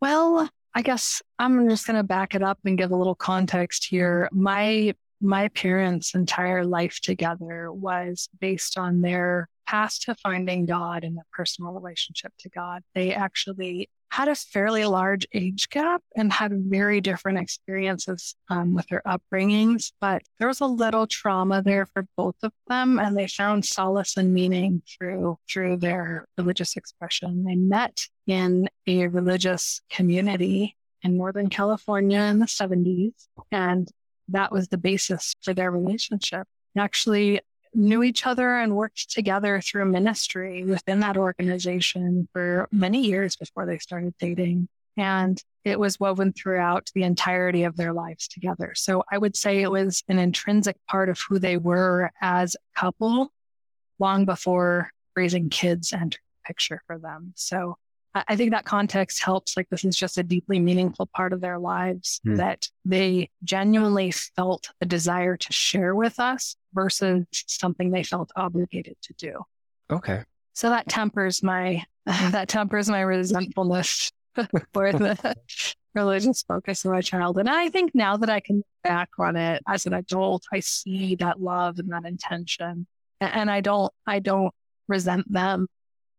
Well, 0.00 0.50
I 0.74 0.82
guess 0.82 1.22
I'm 1.38 1.68
just 1.68 1.86
going 1.86 1.96
to 1.96 2.02
back 2.02 2.34
it 2.34 2.42
up 2.42 2.58
and 2.64 2.76
give 2.76 2.90
a 2.90 2.96
little 2.96 3.14
context 3.14 3.86
here. 3.86 4.28
My 4.32 4.94
my 5.20 5.48
parents' 5.48 6.14
entire 6.14 6.64
life 6.64 7.00
together 7.00 7.72
was 7.72 8.28
based 8.40 8.78
on 8.78 9.00
their 9.00 9.48
path 9.66 9.98
to 10.00 10.14
finding 10.16 10.66
God 10.66 11.04
and 11.04 11.18
a 11.18 11.22
personal 11.32 11.72
relationship 11.72 12.32
to 12.40 12.48
God. 12.48 12.82
They 12.94 13.14
actually 13.14 13.88
had 14.14 14.28
a 14.28 14.34
fairly 14.36 14.84
large 14.84 15.26
age 15.34 15.68
gap 15.70 16.00
and 16.14 16.32
had 16.32 16.52
very 16.54 17.00
different 17.00 17.36
experiences 17.36 18.36
um, 18.48 18.72
with 18.72 18.86
their 18.86 19.02
upbringings, 19.04 19.90
but 20.00 20.22
there 20.38 20.46
was 20.46 20.60
a 20.60 20.66
little 20.66 21.08
trauma 21.08 21.60
there 21.62 21.86
for 21.86 22.06
both 22.16 22.36
of 22.44 22.52
them, 22.68 23.00
and 23.00 23.16
they 23.16 23.26
found 23.26 23.64
solace 23.64 24.16
and 24.16 24.32
meaning 24.32 24.82
through 24.86 25.36
through 25.50 25.78
their 25.78 26.26
religious 26.38 26.76
expression. 26.76 27.42
They 27.42 27.56
met 27.56 28.06
in 28.28 28.68
a 28.86 29.08
religious 29.08 29.80
community 29.90 30.76
in 31.02 31.16
Northern 31.16 31.50
California 31.50 32.20
in 32.20 32.38
the 32.38 32.46
70s, 32.46 33.14
and 33.50 33.88
that 34.28 34.52
was 34.52 34.68
the 34.68 34.78
basis 34.78 35.34
for 35.42 35.54
their 35.54 35.70
relationship. 35.70 36.46
Actually, 36.76 37.40
knew 37.74 38.02
each 38.02 38.26
other 38.26 38.56
and 38.56 38.76
worked 38.76 39.10
together 39.10 39.60
through 39.60 39.84
ministry 39.84 40.64
within 40.64 41.00
that 41.00 41.16
organization 41.16 42.28
for 42.32 42.68
many 42.70 43.04
years 43.04 43.36
before 43.36 43.66
they 43.66 43.78
started 43.78 44.14
dating. 44.18 44.68
And 44.96 45.42
it 45.64 45.80
was 45.80 45.98
woven 45.98 46.32
throughout 46.32 46.90
the 46.94 47.02
entirety 47.02 47.64
of 47.64 47.76
their 47.76 47.92
lives 47.92 48.28
together. 48.28 48.74
So 48.76 49.02
I 49.10 49.18
would 49.18 49.36
say 49.36 49.60
it 49.60 49.70
was 49.70 50.04
an 50.08 50.18
intrinsic 50.18 50.76
part 50.88 51.08
of 51.08 51.18
who 51.28 51.38
they 51.38 51.56
were 51.56 52.10
as 52.20 52.54
a 52.54 52.80
couple 52.80 53.32
long 53.98 54.24
before 54.24 54.90
raising 55.16 55.48
kids 55.48 55.92
entered 55.92 56.20
the 56.20 56.46
picture 56.46 56.80
for 56.86 56.98
them. 56.98 57.32
So 57.34 57.76
I 58.14 58.36
think 58.36 58.52
that 58.52 58.64
context 58.64 59.22
helps. 59.22 59.56
Like 59.56 59.68
this 59.70 59.84
is 59.84 59.96
just 59.96 60.18
a 60.18 60.22
deeply 60.22 60.60
meaningful 60.60 61.06
part 61.06 61.32
of 61.32 61.40
their 61.40 61.58
lives 61.58 62.20
mm. 62.26 62.36
that 62.36 62.68
they 62.84 63.30
genuinely 63.42 64.12
felt 64.12 64.68
a 64.80 64.86
desire 64.86 65.36
to 65.36 65.52
share 65.52 65.94
with 65.94 66.20
us 66.20 66.56
versus 66.72 67.24
something 67.32 67.90
they 67.90 68.04
felt 68.04 68.30
obligated 68.36 68.96
to 69.02 69.14
do. 69.14 69.40
Okay. 69.90 70.22
So 70.52 70.70
that 70.70 70.88
tempers 70.88 71.42
my 71.42 71.84
that 72.06 72.48
tempers 72.48 72.88
my 72.88 73.00
resentfulness 73.00 74.12
for 74.72 74.92
the 74.92 75.36
religious 75.94 76.42
focus 76.42 76.84
of 76.84 76.92
my 76.92 77.00
child. 77.00 77.38
And 77.38 77.48
I 77.48 77.68
think 77.68 77.94
now 77.94 78.16
that 78.16 78.30
I 78.30 78.40
can 78.40 78.56
look 78.56 78.66
back 78.82 79.10
on 79.18 79.36
it 79.36 79.62
as 79.66 79.86
an 79.86 79.94
adult, 79.94 80.44
I 80.52 80.60
see 80.60 81.16
that 81.16 81.40
love 81.40 81.78
and 81.78 81.90
that 81.90 82.04
intention. 82.04 82.86
And 83.20 83.50
I 83.50 83.60
don't 83.60 83.92
I 84.06 84.20
don't 84.20 84.52
resent 84.86 85.32
them 85.32 85.66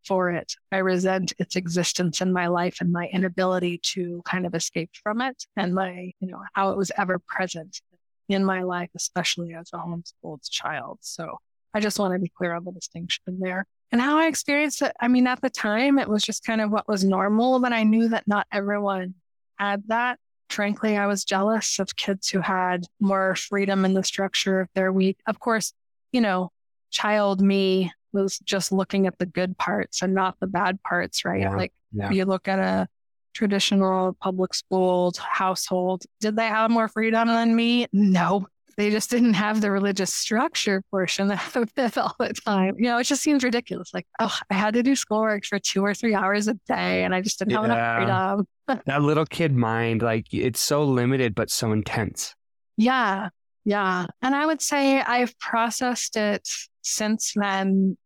for 0.06 0.32
it. 0.32 0.54
I 0.72 0.78
resent 0.78 1.34
its 1.40 1.56
existence 1.56 2.22
in 2.22 2.34
my 2.34 2.48
life 2.48 2.78
and 2.82 2.92
my 2.92 3.08
inability 3.12 3.80
to 3.94 4.22
kind 4.26 4.46
of 4.46 4.56
escape 4.56 4.92
from 5.04 5.22
it 5.22 5.46
and 5.56 5.74
my, 5.74 6.12
you 6.20 6.28
know, 6.28 6.42
how 6.54 6.72
it 6.72 6.78
was 6.78 6.92
ever 6.98 7.20
present 7.20 7.82
in 8.30 8.44
my 8.44 8.64
life, 8.64 8.90
especially 8.96 9.54
as 9.54 9.70
a 9.74 9.78
homeschooled 9.78 10.50
child. 10.50 11.00
So 11.02 11.38
I 11.74 11.80
just 11.80 12.00
want 12.00 12.14
to 12.14 12.20
be 12.20 12.32
clear 12.36 12.54
on 12.54 12.66
the 12.66 12.72
distinction 12.72 13.40
there. 13.40 13.66
And 13.92 14.02
how 14.02 14.18
I 14.18 14.28
experienced 14.28 14.82
it, 14.82 14.94
I 15.00 15.08
mean, 15.08 15.28
at 15.28 15.42
the 15.42 15.50
time, 15.50 16.00
it 16.00 16.10
was 16.10 16.24
just 16.24 16.44
kind 16.44 16.60
of 16.60 16.72
what 16.72 16.88
was 16.88 17.04
normal, 17.04 17.60
but 17.60 17.74
I 17.74 17.84
knew 17.84 18.10
that 18.10 18.28
not 18.28 18.48
everyone 18.52 19.16
had 19.58 19.84
that. 19.88 20.20
Frankly, 20.50 20.98
I 20.98 21.08
was 21.08 21.24
jealous 21.24 21.80
of 21.80 21.96
kids 21.96 22.30
who 22.30 22.40
had 22.40 22.86
more 23.00 23.36
freedom 23.36 23.86
in 23.86 23.94
the 23.94 24.04
structure 24.04 24.60
of 24.62 24.70
their 24.76 24.92
week. 24.92 25.18
Of 25.28 25.40
course, 25.40 25.74
you 26.12 26.22
know, 26.22 26.52
child 26.92 27.42
me 27.42 27.92
was 28.16 28.40
just 28.40 28.72
looking 28.72 29.08
at 29.08 29.18
the 29.20 29.26
good 29.26 29.58
parts 29.58 30.02
and 30.02 30.14
not 30.14 30.40
the 30.40 30.48
bad 30.48 30.82
parts, 30.82 31.24
right? 31.24 31.42
Yeah, 31.42 31.56
like 31.56 31.74
yeah. 31.94 32.12
you 32.12 32.26
look 32.26 32.48
at 32.48 32.60
a 32.60 32.88
traditional 33.36 34.14
public 34.22 34.54
school 34.54 35.14
household, 35.20 36.04
did 36.20 36.36
they 36.36 36.48
have 36.48 36.72
more 36.72 36.88
freedom 36.88 37.28
than 37.28 37.56
me? 37.56 37.86
No. 37.94 38.48
They 38.78 38.90
just 38.90 39.10
didn't 39.10 39.36
have 39.36 39.62
the 39.62 39.72
religious 39.72 40.14
structure 40.14 40.82
portion 40.92 41.32
of 41.56 41.72
it 41.78 41.98
all 41.98 42.16
the 42.20 42.34
time. 42.34 42.76
You 42.78 42.86
know, 42.86 42.98
it 42.98 43.06
just 43.06 43.22
seems 43.22 43.44
ridiculous. 43.44 43.94
Like, 43.94 44.08
oh, 44.20 44.36
I 44.50 44.56
had 44.56 44.74
to 44.74 44.84
do 44.84 44.96
schoolwork 44.96 45.46
for 45.46 45.60
two 45.60 45.82
or 45.82 45.94
three 45.94 46.14
hours 46.14 46.48
a 46.48 46.56
day 46.68 47.04
and 47.04 47.14
I 47.14 47.22
just 47.22 47.40
didn't 47.40 47.54
have 47.54 47.66
enough 47.66 47.98
freedom. 47.98 48.48
that 48.86 49.02
little 49.02 49.26
kid 49.26 49.54
mind, 49.54 50.02
like 50.02 50.34
it's 50.34 50.60
so 50.60 50.84
limited 50.84 51.36
but 51.36 51.50
so 51.50 51.72
intense. 51.72 52.36
Yeah. 52.78 53.30
Yeah. 53.64 54.08
And 54.22 54.36
I 54.36 54.46
would 54.46 54.62
say 54.62 55.00
I've 55.00 55.38
processed 55.40 56.18
it 56.18 56.48
since 56.82 57.34
then 57.36 57.98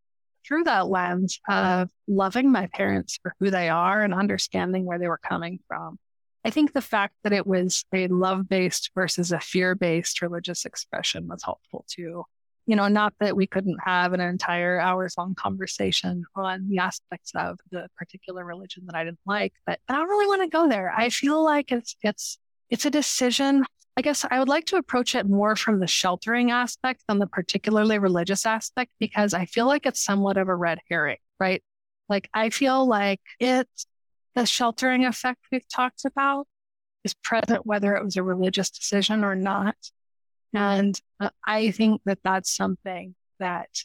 through 0.50 0.64
that 0.64 0.88
lens 0.88 1.40
of 1.48 1.90
loving 2.08 2.52
my 2.52 2.68
parents 2.74 3.20
for 3.22 3.36
who 3.40 3.52
they 3.52 3.70
are 3.70 4.02
and 4.02 4.14
understanding 4.16 4.84
where 4.84 4.98
they 4.98 5.08
were 5.08 5.20
coming 5.20 5.60
from. 5.68 6.00
I 6.44 6.50
think 6.50 6.74
the 6.74 6.82
fact 6.82 7.14
that 7.24 7.34
it 7.34 7.46
was 7.46 7.86
a 7.94 8.08
love 8.08 8.50
based 8.50 8.90
versus 8.96 9.32
a 9.32 9.40
fear 9.40 9.76
based 9.76 10.24
religious 10.24 10.66
expression 10.66 11.28
was 11.28 11.44
helpful 11.44 11.86
too. 11.88 12.24
You 12.66 12.76
know, 12.76 12.88
not 12.88 13.14
that 13.20 13.36
we 13.36 13.46
couldn't 13.46 13.78
have 13.86 14.14
an 14.14 14.22
entire 14.22 14.80
hours 14.80 15.16
long 15.18 15.36
conversation 15.36 16.24
on 16.36 16.68
the 16.68 16.80
aspects 16.80 17.32
of 17.36 17.60
the 17.72 17.88
particular 17.96 18.44
religion 18.44 18.84
that 18.88 18.96
I 18.96 19.04
didn't 19.04 19.20
like, 19.26 19.54
but 19.68 19.80
I 19.88 19.94
don't 19.94 20.10
really 20.10 20.28
want 20.28 20.42
to 20.44 20.56
go 20.56 20.68
there. 20.68 20.92
I 20.96 21.10
feel 21.10 21.44
like 21.44 21.72
it's, 21.72 21.96
it's, 22.02 22.40
it's 22.70 22.86
a 22.86 22.92
decision 22.92 23.66
I 24.00 24.02
guess 24.02 24.26
I 24.32 24.40
would 24.40 24.48
like 24.48 24.64
to 24.68 24.78
approach 24.78 25.14
it 25.14 25.28
more 25.28 25.58
from 25.58 25.82
the 25.82 25.86
sheltering 25.86 26.52
aspect 26.52 27.04
than 27.10 27.20
the 27.20 27.28
particularly 27.28 28.00
religious 28.00 28.46
aspect 28.46 28.92
because 28.98 29.34
I 29.34 29.44
feel 29.44 29.68
like 29.68 29.86
it's 29.86 30.00
somewhat 30.00 30.38
of 30.38 30.48
a 30.48 30.56
red 30.56 30.80
herring, 30.90 31.18
right? 31.38 31.62
Like 32.08 32.30
I 32.34 32.50
feel 32.50 32.88
like 32.88 33.20
it, 33.42 33.68
the 34.36 34.46
sheltering 34.46 35.04
effect 35.04 35.42
we've 35.52 35.68
talked 35.68 36.06
about 36.06 36.48
is 37.04 37.14
present 37.14 37.66
whether 37.66 37.94
it 37.94 38.06
was 38.06 38.16
a 38.16 38.24
religious 38.24 38.70
decision 38.70 39.26
or 39.26 39.36
not. 39.36 39.76
And 40.54 40.98
uh, 41.20 41.32
I 41.46 41.72
think 41.72 42.02
that 42.06 42.20
that's 42.24 42.56
something 42.56 43.16
that 43.42 43.84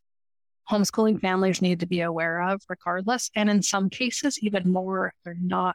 homeschooling 0.71 1.23
families 1.23 1.61
need 1.61 1.81
to 1.81 1.87
be 1.87 2.03
aware 2.03 2.41
of 2.41 2.63
regardless. 2.69 3.33
And 3.35 3.51
in 3.51 3.63
some 3.63 3.91
cases, 3.91 4.39
even 4.39 4.71
more 4.71 5.09
if 5.09 5.15
they're 5.25 5.35
not 5.41 5.75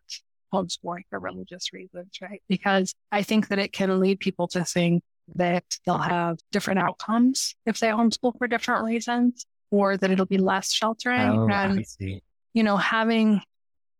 homeschooling 0.53 1.03
for 1.09 1.19
religious 1.19 1.73
reasons, 1.73 2.17
right? 2.21 2.41
Because 2.47 2.93
I 3.11 3.23
think 3.23 3.47
that 3.49 3.59
it 3.59 3.71
can 3.73 3.99
lead 3.99 4.19
people 4.19 4.47
to 4.49 4.63
think 4.63 5.03
that 5.35 5.63
they'll 5.85 5.97
have 5.97 6.39
different 6.51 6.79
outcomes 6.79 7.55
if 7.65 7.79
they 7.79 7.87
homeschool 7.87 8.37
for 8.37 8.47
different 8.47 8.85
reasons, 8.85 9.45
or 9.71 9.95
that 9.97 10.09
it'll 10.09 10.25
be 10.25 10.39
less 10.39 10.73
sheltering. 10.73 11.19
Oh, 11.19 11.47
and, 11.49 11.85
you 12.53 12.63
know, 12.63 12.77
having, 12.77 13.41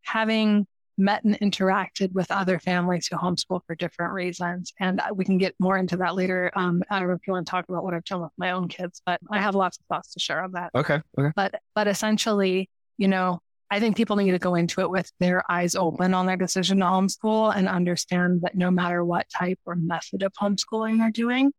having 0.01 0.65
met 0.97 1.23
and 1.23 1.39
interacted 1.39 2.11
with 2.11 2.29
other 2.31 2.59
families 2.59 3.07
who 3.07 3.15
homeschool 3.15 3.61
for 3.65 3.75
different 3.75 4.11
reasons. 4.11 4.73
And 4.79 5.01
we 5.13 5.23
can 5.23 5.37
get 5.37 5.55
more 5.59 5.77
into 5.77 5.95
that 5.97 6.15
later. 6.15 6.51
Um, 6.55 6.83
I 6.89 6.99
don't 6.99 7.07
know 7.07 7.13
if 7.13 7.25
you 7.25 7.31
want 7.31 7.45
to 7.45 7.51
talk 7.51 7.69
about 7.69 7.83
what 7.83 7.93
I've 7.93 8.03
done 8.03 8.21
with 8.21 8.31
my 8.37 8.51
own 8.51 8.67
kids, 8.67 9.01
but 9.05 9.19
I 9.31 9.39
have 9.39 9.55
lots 9.55 9.77
of 9.77 9.85
thoughts 9.85 10.13
to 10.13 10.19
share 10.19 10.43
on 10.43 10.51
that. 10.53 10.71
Okay. 10.75 10.99
Okay. 11.17 11.31
But, 11.35 11.61
but 11.75 11.87
essentially, 11.87 12.69
you 12.97 13.07
know, 13.07 13.39
I 13.71 13.79
think 13.79 13.95
people 13.95 14.15
need 14.15 14.31
to 14.31 14.39
go 14.39 14.55
into 14.55 14.81
it 14.81 14.89
with 14.89 15.11
their 15.19 15.43
eyes 15.49 15.75
open 15.75 16.13
on 16.13 16.25
their 16.25 16.37
decision 16.37 16.79
to 16.79 16.85
homeschool 16.85 17.55
and 17.55 17.67
understand 17.67 18.41
that 18.41 18.55
no 18.55 18.71
matter 18.71 19.03
what 19.03 19.27
type 19.29 19.59
or 19.65 19.75
method 19.75 20.23
of 20.23 20.33
homeschooling 20.33 20.97
they're 20.97 21.11
doing, 21.11 21.53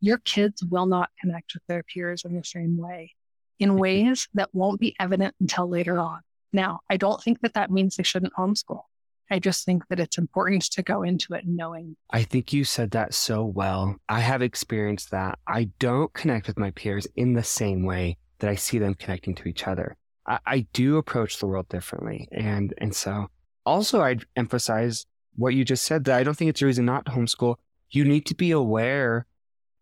your 0.00 0.18
kids 0.18 0.62
will 0.62 0.86
not 0.86 1.10
connect 1.20 1.54
with 1.54 1.62
their 1.66 1.82
peers 1.82 2.24
in 2.24 2.36
the 2.36 2.44
same 2.44 2.78
way 2.78 3.14
in 3.60 3.70
mm-hmm. 3.70 3.78
ways 3.78 4.28
that 4.34 4.52
won't 4.52 4.80
be 4.80 4.96
evident 4.98 5.34
until 5.40 5.68
later 5.68 5.98
on. 5.98 6.20
Now, 6.52 6.80
I 6.90 6.96
don't 6.96 7.22
think 7.22 7.40
that 7.42 7.54
that 7.54 7.70
means 7.70 7.94
they 7.94 8.02
shouldn't 8.02 8.32
homeschool. 8.32 8.82
I 9.30 9.38
just 9.38 9.64
think 9.64 9.86
that 9.88 10.00
it's 10.00 10.18
important 10.18 10.62
to 10.72 10.82
go 10.82 11.04
into 11.04 11.34
it 11.34 11.46
knowing. 11.46 11.96
I 12.10 12.24
think 12.24 12.52
you 12.52 12.64
said 12.64 12.90
that 12.92 13.14
so 13.14 13.44
well. 13.44 13.94
I 14.08 14.18
have 14.18 14.42
experienced 14.42 15.12
that. 15.12 15.38
I 15.46 15.70
don't 15.78 16.12
connect 16.12 16.48
with 16.48 16.58
my 16.58 16.72
peers 16.72 17.06
in 17.14 17.34
the 17.34 17.44
same 17.44 17.84
way 17.84 18.16
that 18.40 18.50
I 18.50 18.56
see 18.56 18.78
them 18.78 18.94
connecting 18.94 19.36
to 19.36 19.48
each 19.48 19.68
other. 19.68 19.96
I, 20.30 20.38
I 20.46 20.66
do 20.72 20.96
approach 20.96 21.38
the 21.38 21.46
world 21.46 21.68
differently. 21.68 22.28
And, 22.30 22.72
and 22.78 22.94
so 22.94 23.26
also 23.66 24.00
I'd 24.00 24.24
emphasize 24.36 25.04
what 25.36 25.54
you 25.54 25.64
just 25.64 25.84
said 25.84 26.04
that 26.04 26.16
I 26.16 26.22
don't 26.22 26.34
think 26.34 26.50
it's 26.50 26.62
a 26.62 26.66
reason 26.66 26.84
not 26.84 27.04
to 27.06 27.12
homeschool. 27.12 27.56
You 27.90 28.04
need 28.04 28.26
to 28.26 28.34
be 28.34 28.52
aware 28.52 29.26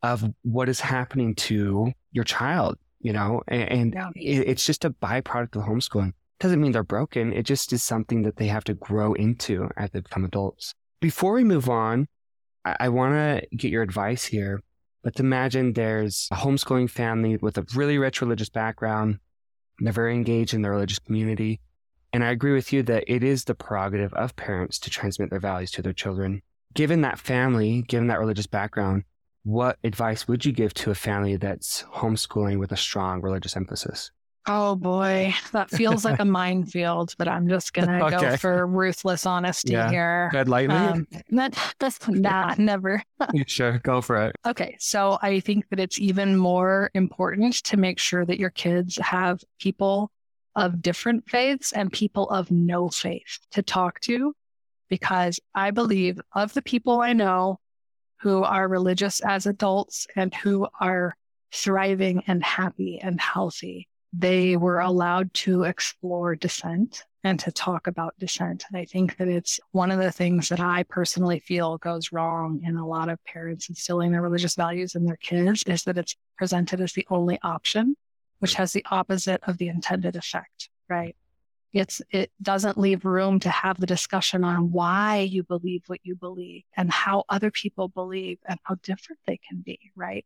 of 0.03 0.25
what 0.43 0.69
is 0.69 0.81
happening 0.81 1.35
to 1.35 1.93
your 2.13 2.25
child, 2.25 2.79
you 3.01 3.13
know, 3.13 3.43
and, 3.49 3.95
and 3.95 4.13
it, 4.17 4.49
it's 4.49 4.65
just 4.65 4.85
a 4.85 4.91
byproduct 4.91 5.57
of 5.57 5.63
homeschooling. 5.63 6.13
Doesn't 6.41 6.61
mean 6.61 6.73
they're 6.73 6.85
broken. 6.85 7.33
It 7.33 7.43
just 7.43 7.73
is 7.73 7.83
something 7.83 8.23
that 8.23 8.37
they 8.37 8.47
have 8.47 8.65
to 8.65 8.75
grow 8.75 9.13
into 9.15 9.69
as 9.77 9.91
they 9.91 10.01
become 10.01 10.25
adults. 10.25 10.75
Before 11.01 11.33
we 11.33 11.45
move 11.45 11.69
on, 11.69 12.07
I, 12.65 12.77
I 12.81 12.89
want 12.89 13.15
to 13.15 13.57
get 13.57 13.73
your 13.73 13.83
advice 13.83 14.25
here. 14.25 14.63
Let's 15.05 15.21
imagine 15.21 15.73
there's 15.73 16.29
a 16.31 16.37
homeschooling 16.37 16.91
family 16.91 17.37
with 17.37 17.59
a 17.59 17.67
really 17.75 17.99
rich 17.99 18.21
religious 18.21 18.49
background. 18.49 19.19
They're 19.81 19.93
very 19.93 20.15
engaged 20.15 20.55
in 20.55 20.63
the 20.63 20.71
religious 20.71 20.99
community. 20.99 21.61
And 22.13 22.25
I 22.25 22.31
agree 22.31 22.53
with 22.53 22.73
you 22.73 22.83
that 22.85 23.05
it 23.07 23.23
is 23.23 23.45
the 23.45 23.55
prerogative 23.55 24.13
of 24.15 24.37
parents 24.37 24.79
to 24.81 24.91
transmit 24.91 25.31
their 25.31 25.41
values 25.41 25.71
to 25.73 25.83
their 25.83 25.93
children. 25.93 26.43
Given 26.75 27.03
that 27.03 27.19
family, 27.19 27.83
given 27.83 28.09
that 28.09 28.21
religious 28.21 28.47
background, 28.47 29.05
what 29.45 29.79
advice 29.85 30.27
would 30.27 30.45
you 30.45 30.53
give 30.53 30.75
to 30.75 30.91
a 30.91 30.95
family 30.95 31.37
that's 31.37 31.85
homeschooling 31.95 32.59
with 32.59 32.73
a 32.73 32.77
strong 32.77 33.21
religious 33.23 33.57
emphasis? 33.57 34.11
Oh 34.51 34.77
boy, 34.77 35.35
that 35.53 35.69
feels 35.69 36.07
like 36.07 36.21
a 36.21 36.25
minefield, 36.25 37.15
but 37.19 37.29
I'm 37.29 37.49
just 37.49 37.75
gonna 37.75 38.03
okay. 38.07 38.19
go 38.19 38.37
for 38.39 38.67
ruthless 38.67 39.27
honesty 39.27 39.73
yeah. 39.73 39.91
here. 39.91 40.31
Bad 40.33 40.49
lightning? 40.49 40.79
Um, 40.79 41.07
that, 41.31 41.75
that's 41.79 41.99
nah, 42.09 42.55
never. 42.57 43.03
sure, 43.47 43.79
go 43.81 44.01
for 44.01 44.17
it. 44.25 44.37
Okay, 44.47 44.75
so 44.81 45.19
I 45.21 45.41
think 45.41 45.69
that 45.69 45.79
it's 45.79 46.01
even 46.01 46.37
more 46.37 46.91
important 46.95 47.57
to 47.65 47.77
make 47.77 47.99
sure 47.99 48.25
that 48.25 48.39
your 48.39 48.49
kids 48.49 48.97
have 48.97 49.45
people 49.61 50.11
of 50.57 50.81
different 50.81 51.29
faiths 51.29 51.73
and 51.73 51.93
people 51.93 52.31
of 52.31 52.51
no 52.51 52.89
faith 52.89 53.39
to 53.51 53.63
talk 53.63 54.01
to, 54.01 54.35
because 54.89 55.39
I 55.55 55.73
believe 55.73 56.21
of 56.35 56.55
the 56.55 56.63
people 56.63 57.03
I 57.03 57.13
know 57.13 57.61
who 58.23 58.43
are 58.45 58.67
religious 58.67 59.21
as 59.21 59.45
adults 59.45 60.07
and 60.17 60.35
who 60.35 60.67
are 60.81 61.15
thriving 61.53 62.25
and 62.27 62.43
happy 62.43 62.99
and 63.03 63.21
healthy 63.21 63.87
they 64.13 64.57
were 64.57 64.81
allowed 64.81 65.33
to 65.35 65.65
explore 65.65 66.35
dissent 66.35 67.05
and 67.25 67.39
to 67.41 67.53
talk 67.53 67.87
about 67.87 68.19
dissent. 68.19 68.65
And 68.69 68.81
I 68.81 68.85
think 68.85 69.17
that 69.17 69.29
it's 69.29 69.61
one 69.73 69.91
of 69.91 69.99
the 69.99 70.13
things 70.13 70.49
that 70.49 70.61
I 70.61 70.85
personally 70.85 71.41
feel 71.41 71.79
goes 71.79 72.13
wrong 72.13 72.61
in 72.65 72.77
a 72.77 72.87
lot 72.87 73.09
of 73.09 73.23
parents 73.25 73.69
instilling 73.69 74.13
their 74.13 74.23
religious 74.23 74.55
values 74.55 74.95
in 74.95 75.05
their 75.05 75.17
kids 75.17 75.63
is 75.65 75.83
that 75.85 75.99
it's 75.99 76.17
presented 76.37 76.81
as 76.81 76.93
the 76.93 77.07
only 77.11 77.39
option, 77.43 77.97
which 78.39 78.55
has 78.55 78.73
the 78.73 78.85
opposite 78.91 79.43
of 79.47 79.59
the 79.59 79.69
intended 79.69 80.17
effect, 80.17 80.71
right? 80.89 81.17
It's, 81.73 82.01
it 82.11 82.31
doesn't 82.41 82.79
leave 82.79 83.05
room 83.05 83.41
to 83.41 83.51
have 83.51 83.79
the 83.79 83.87
discussion 83.87 84.43
on 84.43 84.73
why 84.73 85.19
you 85.19 85.43
believe 85.43 85.83
what 85.87 86.01
you 86.03 86.15
believe 86.15 86.63
and 86.77 86.91
how 86.91 87.25
other 87.29 87.51
people 87.51 87.89
believe 87.89 88.39
and 88.49 88.59
how 88.63 88.77
different 88.77 89.21
they 89.27 89.39
can 89.49 89.61
be, 89.61 89.79
right? 89.95 90.25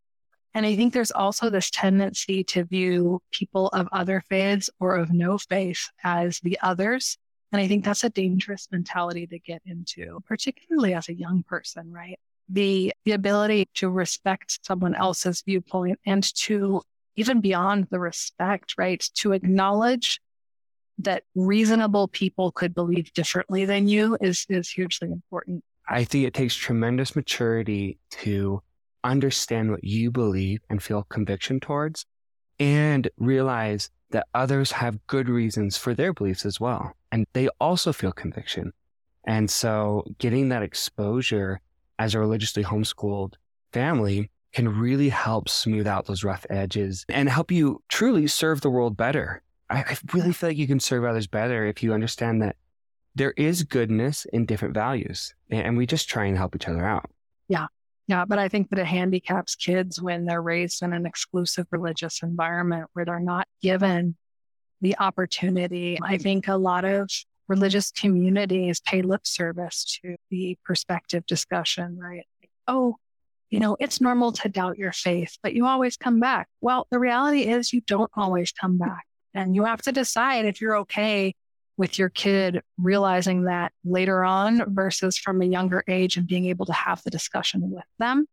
And 0.54 0.66
I 0.66 0.76
think 0.76 0.92
there's 0.92 1.10
also 1.10 1.48
this 1.48 1.70
tendency 1.70 2.44
to 2.44 2.64
view 2.64 3.22
people 3.30 3.68
of 3.68 3.88
other 3.90 4.22
faiths 4.28 4.68
or 4.80 4.96
of 4.96 5.10
no 5.10 5.38
faith 5.38 5.88
as 6.04 6.40
the 6.40 6.58
others. 6.62 7.16
And 7.52 7.60
I 7.60 7.68
think 7.68 7.84
that's 7.84 8.04
a 8.04 8.10
dangerous 8.10 8.68
mentality 8.70 9.26
to 9.26 9.38
get 9.38 9.62
into, 9.64 10.20
particularly 10.26 10.94
as 10.94 11.08
a 11.08 11.14
young 11.14 11.42
person, 11.42 11.92
right? 11.92 12.18
The, 12.48 12.92
the 13.04 13.12
ability 13.12 13.68
to 13.74 13.88
respect 13.88 14.58
someone 14.62 14.94
else's 14.94 15.42
viewpoint 15.42 15.98
and 16.04 16.22
to 16.36 16.82
even 17.16 17.40
beyond 17.40 17.88
the 17.90 18.00
respect, 18.00 18.74
right? 18.78 19.02
To 19.16 19.32
acknowledge 19.32 20.20
that 20.98 21.24
reasonable 21.34 22.08
people 22.08 22.52
could 22.52 22.74
believe 22.74 23.12
differently 23.12 23.64
than 23.64 23.88
you 23.88 24.16
is, 24.20 24.46
is 24.48 24.68
hugely 24.68 25.10
important. 25.10 25.64
I 25.88 26.04
think 26.04 26.26
it 26.26 26.34
takes 26.34 26.54
tremendous 26.54 27.16
maturity 27.16 27.98
to 28.10 28.62
understand 29.04 29.70
what 29.70 29.84
you 29.84 30.10
believe 30.10 30.60
and 30.68 30.82
feel 30.82 31.04
conviction 31.04 31.60
towards, 31.60 32.06
and 32.58 33.08
realize 33.16 33.90
that 34.10 34.26
others 34.34 34.72
have 34.72 35.06
good 35.06 35.28
reasons 35.28 35.76
for 35.76 35.94
their 35.94 36.12
beliefs 36.12 36.44
as 36.44 36.60
well. 36.60 36.92
And 37.10 37.26
they 37.32 37.48
also 37.60 37.92
feel 37.92 38.12
conviction. 38.12 38.72
And 39.26 39.50
so 39.50 40.04
getting 40.18 40.48
that 40.50 40.62
exposure 40.62 41.60
as 41.98 42.14
a 42.14 42.20
religiously 42.20 42.64
homeschooled 42.64 43.34
family 43.72 44.30
can 44.52 44.68
really 44.68 45.08
help 45.08 45.48
smooth 45.48 45.86
out 45.86 46.06
those 46.06 46.24
rough 46.24 46.44
edges 46.50 47.04
and 47.08 47.28
help 47.28 47.50
you 47.50 47.82
truly 47.88 48.26
serve 48.26 48.60
the 48.60 48.70
world 48.70 48.96
better. 48.96 49.42
I, 49.70 49.96
really 50.12 50.32
feel 50.32 50.50
like 50.50 50.58
you 50.58 50.66
can 50.66 50.80
serve 50.80 51.04
others 51.04 51.26
better 51.26 51.64
if 51.64 51.82
you 51.82 51.94
understand 51.94 52.42
that 52.42 52.56
there 53.14 53.32
is 53.36 53.62
goodness 53.62 54.26
in 54.32 54.44
different 54.44 54.74
values 54.74 55.34
and 55.50 55.76
we 55.76 55.86
just 55.86 56.08
try 56.08 56.26
and 56.26 56.36
help 56.36 56.54
each 56.54 56.68
other 56.68 56.84
out. 56.84 57.10
Yeah. 57.48 57.66
Yeah, 58.12 58.26
but 58.26 58.38
I 58.38 58.48
think 58.48 58.68
that 58.68 58.78
it 58.78 58.84
handicaps 58.84 59.54
kids 59.54 59.98
when 59.98 60.26
they're 60.26 60.42
raised 60.42 60.82
in 60.82 60.92
an 60.92 61.06
exclusive 61.06 61.66
religious 61.70 62.22
environment 62.22 62.90
where 62.92 63.06
they're 63.06 63.18
not 63.18 63.48
given 63.62 64.16
the 64.82 64.98
opportunity. 64.98 65.98
I 66.02 66.18
think 66.18 66.46
a 66.46 66.58
lot 66.58 66.84
of 66.84 67.08
religious 67.48 67.90
communities 67.90 68.80
pay 68.80 69.00
lip 69.00 69.26
service 69.26 69.98
to 70.02 70.16
the 70.30 70.58
perspective 70.62 71.24
discussion, 71.24 71.98
right? 71.98 72.26
Oh, 72.68 72.96
you 73.48 73.60
know, 73.60 73.78
it's 73.80 73.98
normal 73.98 74.32
to 74.32 74.48
doubt 74.50 74.76
your 74.76 74.92
faith, 74.92 75.38
but 75.42 75.54
you 75.54 75.64
always 75.64 75.96
come 75.96 76.20
back. 76.20 76.48
Well, 76.60 76.86
the 76.90 76.98
reality 76.98 77.44
is 77.44 77.72
you 77.72 77.80
don't 77.80 78.10
always 78.12 78.52
come 78.52 78.76
back. 78.76 79.06
And 79.32 79.56
you 79.56 79.64
have 79.64 79.80
to 79.82 79.92
decide 79.92 80.44
if 80.44 80.60
you're 80.60 80.76
okay 80.80 81.34
with 81.76 81.98
your 81.98 82.08
kid 82.08 82.62
realizing 82.78 83.44
that 83.44 83.72
later 83.84 84.24
on 84.24 84.74
versus 84.74 85.16
from 85.16 85.40
a 85.40 85.46
younger 85.46 85.82
age 85.88 86.16
and 86.16 86.26
being 86.26 86.46
able 86.46 86.66
to 86.66 86.72
have 86.72 87.02
the 87.02 87.10
discussion 87.10 87.70
with 87.70 87.84
them. 87.98 88.26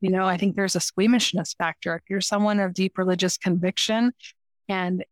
You 0.00 0.10
know, 0.10 0.26
I 0.26 0.36
think 0.36 0.56
there's 0.56 0.76
a 0.76 0.80
squeamishness 0.80 1.54
factor. 1.54 1.94
If 1.94 2.02
you're 2.10 2.20
someone 2.20 2.60
of 2.60 2.74
deep 2.74 2.98
religious 2.98 3.36
conviction 3.36 4.12
and 4.68 5.04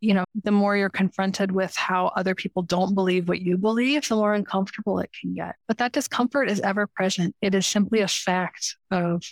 you 0.00 0.14
know, 0.14 0.24
the 0.44 0.52
more 0.52 0.76
you're 0.76 0.88
confronted 0.88 1.50
with 1.50 1.74
how 1.74 2.12
other 2.14 2.34
people 2.34 2.62
don't 2.62 2.94
believe 2.94 3.28
what 3.28 3.40
you 3.40 3.58
believe, 3.58 4.08
the 4.08 4.14
more 4.14 4.34
uncomfortable 4.34 5.00
it 5.00 5.10
can 5.20 5.34
get. 5.34 5.56
But 5.66 5.78
that 5.78 5.92
discomfort 5.92 6.48
is 6.48 6.60
ever 6.60 6.86
present. 6.86 7.34
It 7.42 7.54
is 7.54 7.66
simply 7.66 8.00
a 8.00 8.08
fact 8.08 8.76
of 8.90 9.24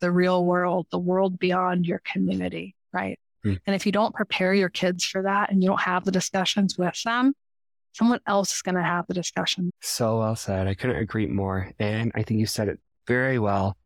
the 0.00 0.10
real 0.10 0.44
world, 0.44 0.86
the 0.90 0.98
world 0.98 1.38
beyond 1.38 1.86
your 1.86 2.00
community, 2.04 2.74
right? 2.92 3.18
Mm. 3.48 3.60
And 3.66 3.76
if 3.76 3.86
you 3.86 3.92
don't 3.92 4.14
prepare 4.14 4.54
your 4.54 4.68
kids 4.68 5.04
for 5.04 5.22
that 5.22 5.50
and 5.50 5.62
you 5.62 5.68
don't 5.68 5.80
have 5.80 6.04
the 6.04 6.12
discussions 6.12 6.76
with 6.78 7.00
them, 7.04 7.34
someone 7.92 8.20
else 8.26 8.54
is 8.54 8.62
going 8.62 8.74
to 8.74 8.82
have 8.82 9.06
the 9.06 9.14
discussion. 9.14 9.70
So 9.80 10.18
well 10.18 10.36
said. 10.36 10.66
I 10.68 10.74
couldn't 10.74 10.96
agree 10.96 11.26
more. 11.26 11.72
And 11.78 12.12
I 12.14 12.22
think 12.22 12.40
you 12.40 12.46
said 12.46 12.68
it 12.68 12.78
very 13.06 13.38
well. 13.38 13.76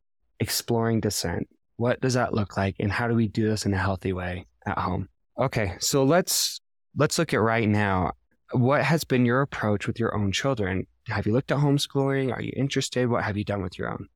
Exploring 0.40 1.00
dissent. 1.00 1.48
What 1.76 2.00
does 2.00 2.14
that 2.14 2.34
look 2.34 2.56
like? 2.56 2.76
And 2.80 2.92
how 2.92 3.08
do 3.08 3.14
we 3.14 3.28
do 3.28 3.48
this 3.48 3.64
in 3.64 3.72
a 3.72 3.78
healthy 3.78 4.12
way 4.12 4.46
at 4.66 4.78
home? 4.78 5.08
Okay. 5.38 5.74
So 5.78 6.04
let's, 6.04 6.60
let's 6.96 7.18
look 7.18 7.32
at 7.32 7.40
right 7.40 7.68
now. 7.68 8.12
What 8.52 8.82
has 8.82 9.04
been 9.04 9.24
your 9.24 9.40
approach 9.40 9.86
with 9.86 9.98
your 9.98 10.14
own 10.14 10.32
children? 10.32 10.86
Have 11.08 11.26
you 11.26 11.32
looked 11.32 11.50
at 11.50 11.58
homeschooling? 11.58 12.32
Are 12.32 12.42
you 12.42 12.52
interested? 12.54 13.08
What 13.08 13.24
have 13.24 13.36
you 13.36 13.44
done 13.44 13.62
with 13.62 13.78
your 13.78 13.90
own? 13.90 14.08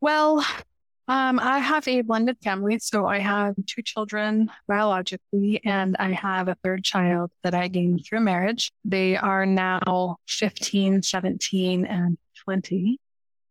Well, 0.00 0.44
um, 1.08 1.38
I 1.38 1.58
have 1.58 1.86
a 1.86 2.00
blended 2.00 2.38
family. 2.42 2.78
So 2.80 3.06
I 3.06 3.18
have 3.20 3.54
two 3.66 3.82
children 3.82 4.50
biologically, 4.66 5.60
and 5.64 5.96
I 5.98 6.10
have 6.12 6.48
a 6.48 6.56
third 6.64 6.82
child 6.82 7.30
that 7.44 7.54
I 7.54 7.68
gained 7.68 8.04
through 8.04 8.20
marriage. 8.20 8.72
They 8.84 9.16
are 9.16 9.46
now 9.46 10.16
15, 10.26 11.02
17, 11.02 11.84
and 11.86 12.18
20. 12.44 12.98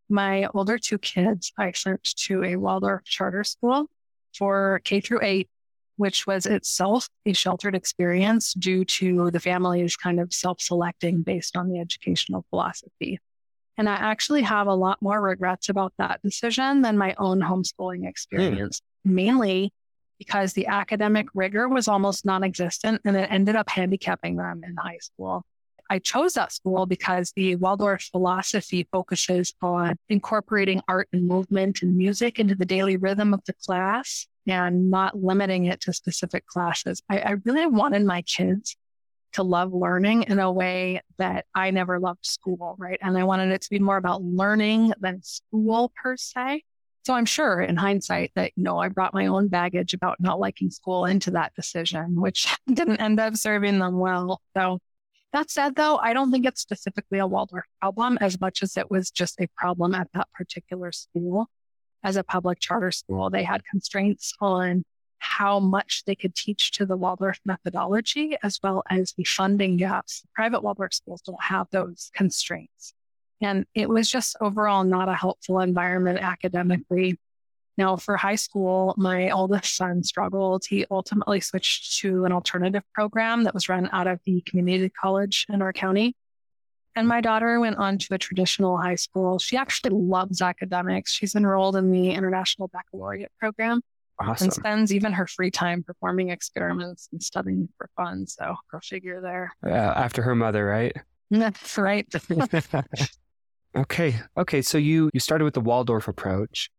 My 0.09 0.47
older 0.53 0.77
two 0.77 0.97
kids, 0.97 1.53
I 1.57 1.71
sent 1.71 2.03
to 2.03 2.43
a 2.43 2.57
Waldorf 2.57 3.05
charter 3.05 3.43
school 3.43 3.87
for 4.37 4.81
K 4.83 4.99
through 4.99 5.21
eight, 5.23 5.49
which 5.95 6.27
was 6.27 6.45
itself 6.45 7.07
a 7.25 7.31
sheltered 7.31 7.73
experience 7.73 8.53
due 8.53 8.83
to 8.85 9.31
the 9.31 9.39
family's 9.39 9.95
kind 9.95 10.19
of 10.19 10.33
self 10.33 10.59
selecting 10.59 11.21
based 11.21 11.55
on 11.55 11.69
the 11.69 11.79
educational 11.79 12.45
philosophy. 12.49 13.19
And 13.77 13.89
I 13.89 13.95
actually 13.95 14.41
have 14.43 14.67
a 14.67 14.73
lot 14.73 15.01
more 15.01 15.21
regrets 15.21 15.69
about 15.69 15.93
that 15.97 16.21
decision 16.21 16.81
than 16.81 16.97
my 16.97 17.13
own 17.17 17.41
homeschooling 17.41 17.99
hmm. 17.99 18.07
experience, 18.07 18.81
mm. 19.07 19.11
mainly 19.11 19.73
because 20.17 20.53
the 20.53 20.67
academic 20.67 21.27
rigor 21.33 21.67
was 21.67 21.87
almost 21.87 22.25
non 22.25 22.43
existent 22.43 23.01
and 23.03 23.17
it 23.17 23.29
ended 23.31 23.55
up 23.55 23.69
handicapping 23.69 24.37
them 24.37 24.63
in 24.63 24.75
high 24.77 24.99
school. 24.99 25.43
I 25.89 25.99
chose 25.99 26.33
that 26.33 26.51
school 26.51 26.85
because 26.85 27.31
the 27.35 27.55
Waldorf 27.57 28.03
philosophy 28.11 28.87
focuses 28.91 29.53
on 29.61 29.97
incorporating 30.09 30.81
art 30.87 31.07
and 31.13 31.27
movement 31.27 31.81
and 31.83 31.95
music 31.95 32.39
into 32.39 32.55
the 32.55 32.65
daily 32.65 32.97
rhythm 32.97 33.33
of 33.33 33.41
the 33.45 33.53
class 33.53 34.25
and 34.47 34.89
not 34.89 35.17
limiting 35.17 35.65
it 35.65 35.81
to 35.81 35.93
specific 35.93 36.45
classes. 36.47 37.01
I, 37.09 37.19
I 37.19 37.35
really 37.43 37.67
wanted 37.67 38.03
my 38.03 38.21
kids 38.23 38.75
to 39.35 39.43
love 39.43 39.73
learning 39.73 40.23
in 40.23 40.39
a 40.39 40.49
way 40.49 41.01
that 41.17 41.45
I 41.53 41.71
never 41.71 41.99
loved 41.99 42.25
school, 42.25 42.75
right? 42.79 42.97
And 43.01 43.17
I 43.17 43.25
wanted 43.25 43.51
it 43.51 43.61
to 43.63 43.69
be 43.69 43.79
more 43.79 43.97
about 43.97 44.23
learning 44.23 44.93
than 45.01 45.21
school 45.23 45.91
per 46.01 46.15
se. 46.15 46.63
So 47.05 47.13
I'm 47.13 47.25
sure 47.25 47.59
in 47.59 47.75
hindsight 47.75 48.31
that, 48.35 48.53
you 48.55 48.63
know, 48.63 48.77
I 48.77 48.87
brought 48.87 49.13
my 49.13 49.25
own 49.27 49.49
baggage 49.49 49.93
about 49.93 50.21
not 50.21 50.39
liking 50.39 50.71
school 50.71 51.03
into 51.03 51.31
that 51.31 51.53
decision, 51.53 52.19
which 52.19 52.47
didn't 52.73 53.01
end 53.01 53.19
up 53.19 53.35
serving 53.35 53.77
them 53.79 53.99
well. 53.99 54.41
So 54.55 54.79
that 55.33 55.51
said, 55.51 55.75
though, 55.75 55.97
I 55.97 56.13
don't 56.13 56.31
think 56.31 56.45
it's 56.45 56.61
specifically 56.61 57.19
a 57.19 57.27
Waldorf 57.27 57.65
problem 57.81 58.17
as 58.21 58.39
much 58.39 58.63
as 58.63 58.77
it 58.77 58.89
was 58.89 59.11
just 59.11 59.39
a 59.41 59.47
problem 59.57 59.93
at 59.93 60.07
that 60.13 60.29
particular 60.33 60.93
school. 60.93 61.47
As 62.03 62.15
a 62.15 62.23
public 62.23 62.61
charter 62.61 62.91
school, 62.91 63.29
they 63.29 63.43
had 63.43 63.65
constraints 63.69 64.31
on 64.39 64.85
how 65.25 65.59
much 65.59 66.03
they 66.05 66.15
could 66.15 66.35
teach 66.35 66.71
to 66.71 66.85
the 66.85 66.95
Waldorf 66.95 67.39
methodology, 67.45 68.37
as 68.43 68.59
well 68.63 68.83
as 68.89 69.13
the 69.13 69.23
funding 69.23 69.75
gaps. 69.75 70.23
Private 70.33 70.61
Waldorf 70.61 70.93
schools 70.93 71.21
don't 71.21 71.43
have 71.43 71.67
those 71.71 72.11
constraints. 72.13 72.93
And 73.41 73.65
it 73.73 73.89
was 73.89 74.09
just 74.09 74.37
overall 74.39 74.83
not 74.83 75.09
a 75.09 75.15
helpful 75.15 75.59
environment 75.59 76.19
academically. 76.19 77.19
Now, 77.77 77.97
for 77.97 78.15
high 78.15 78.35
school, 78.35 78.93
my 78.97 79.31
oldest 79.31 79.75
son 79.75 80.03
struggled. 80.03 80.63
He 80.69 80.85
ultimately 80.89 81.41
switched 81.41 81.99
to 81.99 82.23
an 82.25 82.31
alternative 82.31 82.83
program 82.93 83.43
that 83.43 83.53
was 83.53 83.67
run 83.67 83.89
out 83.91 84.07
of 84.07 84.19
the 84.25 84.41
community 84.41 84.89
college 84.89 85.47
in 85.49 85.61
our 85.61 85.73
county. 85.73 86.15
And 86.95 87.07
my 87.09 87.19
daughter 87.19 87.59
went 87.59 87.75
on 87.75 87.97
to 87.97 88.13
a 88.13 88.17
traditional 88.17 88.77
high 88.77 88.95
school. 88.95 89.39
She 89.39 89.57
actually 89.57 89.91
loves 89.91 90.41
academics. 90.41 91.11
She's 91.11 91.35
enrolled 91.35 91.75
in 91.75 91.91
the 91.91 92.11
International 92.11 92.69
Baccalaureate 92.69 93.31
program 93.37 93.81
Awesome. 94.19 94.45
and 94.45 94.53
spends 94.53 94.93
even 94.93 95.11
her 95.11 95.27
free 95.27 95.51
time 95.51 95.83
performing 95.83 96.29
experiments 96.29 97.09
and 97.11 97.21
studying 97.21 97.67
for 97.77 97.89
fun. 97.97 98.27
So 98.27 98.55
go 98.71 98.79
figure 98.81 99.19
there. 99.21 99.53
Yeah, 99.65 99.91
after 99.93 100.21
her 100.21 100.35
mother, 100.35 100.65
right? 100.65 100.95
That's 101.29 101.77
right. 101.77 102.07
okay. 103.77 104.15
Okay. 104.37 104.61
So 104.61 104.77
you 104.77 105.09
you 105.13 105.19
started 105.19 105.43
with 105.45 105.53
the 105.53 105.61
Waldorf 105.61 106.07
approach, 106.07 106.69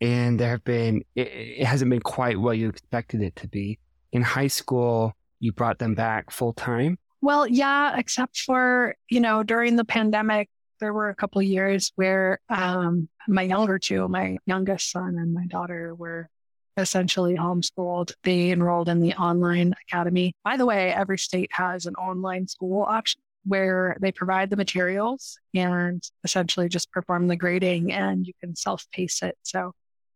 and 0.00 0.38
there 0.38 0.50
have 0.50 0.64
been 0.64 1.02
it, 1.14 1.28
it 1.28 1.64
hasn't 1.66 1.90
been 1.90 2.00
quite 2.02 2.38
what 2.38 2.58
you 2.58 2.68
expected 2.68 3.22
it 3.22 3.34
to 3.36 3.48
be. 3.48 3.78
In 4.12 4.22
high 4.22 4.46
school, 4.46 5.12
you 5.40 5.52
brought 5.52 5.78
them 5.78 5.94
back 5.94 6.30
full 6.30 6.52
time. 6.52 6.98
well, 7.20 7.46
yeah, 7.46 7.98
except 7.98 8.38
for, 8.38 8.94
you 9.10 9.20
know, 9.20 9.42
during 9.42 9.76
the 9.76 9.84
pandemic, 9.84 10.48
there 10.80 10.92
were 10.92 11.08
a 11.08 11.14
couple 11.14 11.40
of 11.40 11.46
years 11.46 11.92
where 11.96 12.38
um, 12.48 13.08
my 13.26 13.42
younger 13.42 13.78
two, 13.78 14.06
my 14.08 14.36
youngest 14.46 14.90
son 14.92 15.16
and 15.18 15.34
my 15.34 15.46
daughter 15.46 15.94
were 15.94 16.28
essentially 16.76 17.36
homeschooled. 17.36 18.12
They 18.22 18.50
enrolled 18.50 18.88
in 18.88 19.00
the 19.00 19.14
online 19.14 19.74
academy. 19.88 20.34
By 20.44 20.56
the 20.56 20.66
way, 20.66 20.92
every 20.92 21.18
state 21.18 21.50
has 21.52 21.86
an 21.86 21.94
online 21.94 22.48
school 22.48 22.82
option 22.82 23.20
where 23.44 23.96
they 24.00 24.10
provide 24.10 24.50
the 24.50 24.56
materials 24.56 25.38
and 25.54 26.02
essentially 26.24 26.68
just 26.68 26.90
perform 26.90 27.28
the 27.28 27.36
grading 27.36 27.92
and 27.92 28.26
you 28.26 28.32
can 28.40 28.56
self-pace 28.56 29.22
it. 29.22 29.36
So 29.42 29.72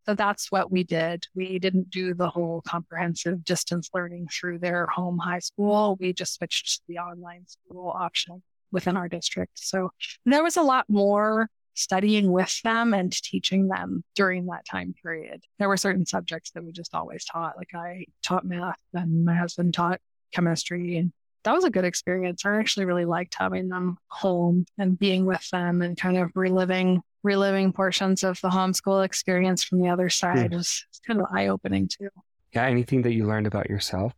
so 0.07 0.15
that's 0.15 0.51
what 0.51 0.73
we 0.73 0.83
did. 0.83 1.27
We 1.35 1.59
didn't 1.59 1.91
do 1.91 2.15
the 2.15 2.29
whole 2.29 2.63
comprehensive 2.67 3.45
distance 3.45 3.91
learning 3.95 4.29
through 4.33 4.59
their 4.59 4.87
home 4.87 5.19
high 5.19 5.41
school. 5.41 5.97
We 6.01 6.13
just 6.13 6.35
switched 6.35 6.77
to 6.77 6.83
the 6.89 6.99
online 6.99 7.47
school 7.47 7.93
option 7.95 8.43
within 8.73 8.97
our 8.97 9.09
district. 9.09 9.53
So 9.59 9.91
there 10.25 10.43
was 10.43 10.57
a 10.57 10.63
lot 10.63 10.87
more 10.89 11.49
studying 11.81 12.31
with 12.31 12.61
them 12.63 12.95
and 12.95 13.13
teaching 13.13 13.69
them 13.69 14.05
during 14.15 14.47
that 14.47 14.65
time 14.65 14.95
period. 15.03 15.43
There 15.59 15.69
were 15.69 15.77
certain 15.77 16.07
subjects 16.07 16.51
that 16.53 16.65
we 16.65 16.73
just 16.73 16.95
always 16.95 17.25
taught. 17.25 17.57
Like 17.57 17.75
I 17.75 18.07
taught 18.23 18.45
math 18.45 18.79
and 18.93 19.25
my 19.25 19.35
husband 19.35 19.75
taught 19.75 20.01
chemistry 20.33 20.97
and 20.97 21.13
that 21.45 21.55
was 21.55 21.65
a 21.65 21.71
good 21.71 21.85
experience. 21.85 22.45
I 22.45 22.59
actually 22.59 22.85
really 22.85 23.07
liked 23.07 23.35
having 23.39 23.69
them 23.69 23.97
home 24.09 24.67
and 24.79 24.99
being 24.99 25.25
with 25.25 25.49
them 25.51 25.81
and 25.83 25.97
kind 25.97 26.19
of 26.19 26.31
reliving 26.35 27.03
reliving 27.23 27.73
portions 27.73 28.23
of 28.25 28.41
the 28.41 28.49
homeschool 28.49 29.05
experience 29.05 29.63
from 29.63 29.83
the 29.83 29.89
other 29.89 30.09
side 30.09 30.53
was 30.53 30.87
kind 31.07 31.21
of 31.21 31.27
eye 31.31 31.49
opening 31.49 31.89
too. 31.89 32.09
Yeah. 32.55 32.67
Anything 32.67 33.03
that 33.03 33.13
you 33.13 33.27
learned 33.27 33.47
about 33.47 33.69
yourself 33.69 34.15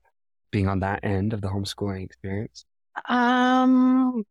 being 0.50 0.68
on 0.68 0.80
that 0.80 1.00
end 1.02 1.32
of 1.32 1.40
the 1.40 1.48
homeschooling 1.48 2.04
experience? 2.04 2.64
Um, 3.08 4.24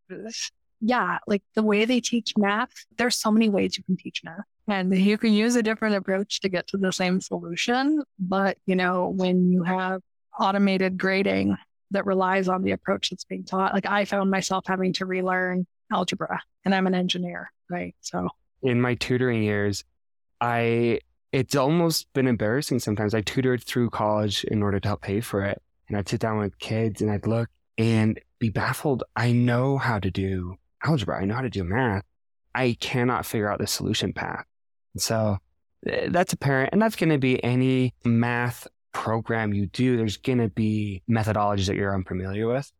yeah, 0.81 1.19
like 1.27 1.43
the 1.53 1.63
way 1.63 1.85
they 1.85 2.01
teach 2.01 2.33
math, 2.37 2.71
there's 2.97 3.15
so 3.15 3.31
many 3.31 3.49
ways 3.49 3.77
you 3.77 3.83
can 3.83 3.95
teach 3.95 4.23
math 4.23 4.45
and 4.67 4.95
you 4.97 5.17
can 5.17 5.31
use 5.31 5.55
a 5.55 5.63
different 5.63 5.95
approach 5.95 6.41
to 6.41 6.49
get 6.49 6.67
to 6.67 6.77
the 6.77 6.91
same 6.91 7.21
solution. 7.21 8.03
But, 8.19 8.57
you 8.65 8.75
know, 8.75 9.13
when 9.15 9.51
you 9.51 9.63
have 9.63 10.01
automated 10.39 10.97
grading 10.97 11.55
that 11.91 12.05
relies 12.05 12.47
on 12.47 12.63
the 12.63 12.71
approach 12.71 13.11
that's 13.11 13.25
being 13.25 13.43
taught, 13.43 13.73
like 13.73 13.85
I 13.85 14.05
found 14.05 14.31
myself 14.31 14.65
having 14.67 14.93
to 14.93 15.05
relearn 15.05 15.67
algebra 15.91 16.41
and 16.65 16.73
I'm 16.73 16.87
an 16.87 16.95
engineer, 16.95 17.51
right? 17.69 17.95
So, 18.01 18.29
In 18.63 18.81
my 18.81 18.95
tutoring 18.95 19.43
years, 19.43 19.83
I 20.39 20.99
it's 21.31 21.55
almost 21.55 22.11
been 22.13 22.27
embarrassing 22.27 22.79
sometimes. 22.79 23.13
I 23.13 23.21
tutored 23.21 23.63
through 23.63 23.91
college 23.91 24.43
in 24.45 24.61
order 24.63 24.79
to 24.79 24.87
help 24.87 25.01
pay 25.01 25.21
for 25.21 25.45
it. 25.45 25.61
And 25.87 25.97
I'd 25.97 26.09
sit 26.09 26.19
down 26.19 26.39
with 26.39 26.57
kids 26.59 27.01
and 27.01 27.09
I'd 27.09 27.25
look 27.27 27.49
and 27.77 28.19
be 28.39 28.49
baffled. 28.49 29.03
I 29.15 29.31
know 29.31 29.77
how 29.77 29.99
to 29.99 30.11
do 30.11 30.57
algebra. 30.83 31.21
I 31.21 31.25
know 31.25 31.35
how 31.35 31.41
to 31.41 31.49
do 31.49 31.63
math. 31.63 32.03
I 32.53 32.77
cannot 32.79 33.25
figure 33.25 33.49
out 33.49 33.59
the 33.59 33.67
solution 33.67 34.13
path. 34.13 34.45
And 34.93 35.01
so 35.01 35.37
eh, 35.87 36.07
that's 36.09 36.33
apparent. 36.33 36.69
And 36.73 36.81
that's 36.81 36.95
going 36.95 37.09
to 37.09 37.17
be 37.17 37.43
any 37.43 37.93
math 38.03 38.67
program 38.91 39.53
you 39.53 39.67
do. 39.67 39.97
There's 39.97 40.17
going 40.17 40.39
to 40.39 40.49
be 40.49 41.01
methodologies 41.09 41.67
that 41.67 41.75
you're 41.75 41.95
unfamiliar 41.95 42.47
with. 42.47 42.71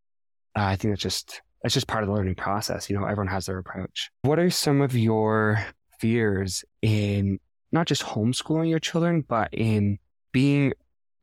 Uh, 0.57 0.63
I 0.63 0.75
think 0.75 0.91
that's 0.91 1.01
just, 1.01 1.41
that's 1.61 1.73
just 1.73 1.87
part 1.87 2.03
of 2.03 2.09
the 2.09 2.15
learning 2.15 2.35
process. 2.35 2.89
You 2.89 2.99
know, 2.99 3.05
everyone 3.05 3.31
has 3.31 3.45
their 3.45 3.57
approach. 3.57 4.11
What 4.23 4.39
are 4.39 4.49
some 4.49 4.81
of 4.81 4.95
your 4.95 5.65
fears 5.99 6.65
in 6.81 7.39
not 7.71 7.87
just 7.87 8.03
homeschooling 8.03 8.69
your 8.69 8.79
children, 8.79 9.23
but 9.27 9.53
in 9.53 9.99
being 10.33 10.73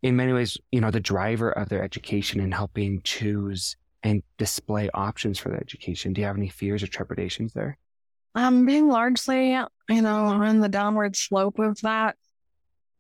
in 0.03 0.17
many 0.17 0.33
ways, 0.33 0.57
you 0.71 0.81
know, 0.81 0.91
the 0.91 1.01
driver 1.01 1.51
of 1.51 1.69
their 1.69 1.83
education 1.83 2.41
and 2.41 2.55
helping 2.55 3.03
choose 3.03 3.77
and 4.03 4.23
display 4.39 4.89
options 4.95 5.39
for 5.39 5.49
the 5.51 5.57
education. 5.57 6.13
Do 6.13 6.21
you 6.21 6.27
have 6.27 6.37
any 6.37 6.49
fears 6.49 6.83
or 6.83 6.87
trepidations 6.87 7.53
there? 7.53 7.79
um, 8.35 8.67
being 8.67 8.87
largely, 8.89 9.51
you 9.51 10.03
know, 10.03 10.27
on 10.27 10.61
the 10.61 10.69
downward 10.69 11.17
slope 11.17 11.59
of 11.59 11.81
that, 11.81 12.15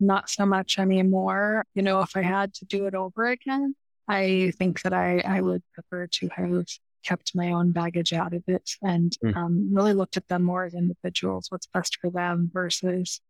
not 0.00 0.28
so 0.28 0.44
much 0.46 0.78
anymore. 0.78 1.64
You 1.74 1.82
know, 1.82 2.00
if 2.00 2.16
I 2.16 2.22
had 2.22 2.54
to 2.54 2.64
do 2.64 2.86
it 2.86 2.94
over 2.94 3.26
again, 3.26 3.76
I 4.08 4.52
think 4.58 4.82
that 4.82 4.92
I, 4.92 5.20
I 5.20 5.40
would 5.40 5.62
prefer 5.74 6.08
to 6.08 6.28
have 6.34 6.64
kept 7.04 7.36
my 7.36 7.52
own 7.52 7.70
baggage 7.70 8.12
out 8.12 8.34
of 8.34 8.42
it 8.48 8.68
and 8.82 9.16
Mm. 9.22 9.36
um, 9.36 9.68
really 9.72 9.92
looked 9.92 10.16
at 10.16 10.26
them 10.26 10.42
more 10.42 10.64
as 10.64 10.74
individuals, 10.74 11.46
what's 11.50 11.66
best 11.66 11.98
for 12.00 12.10
them 12.10 12.50
versus, 12.52 13.20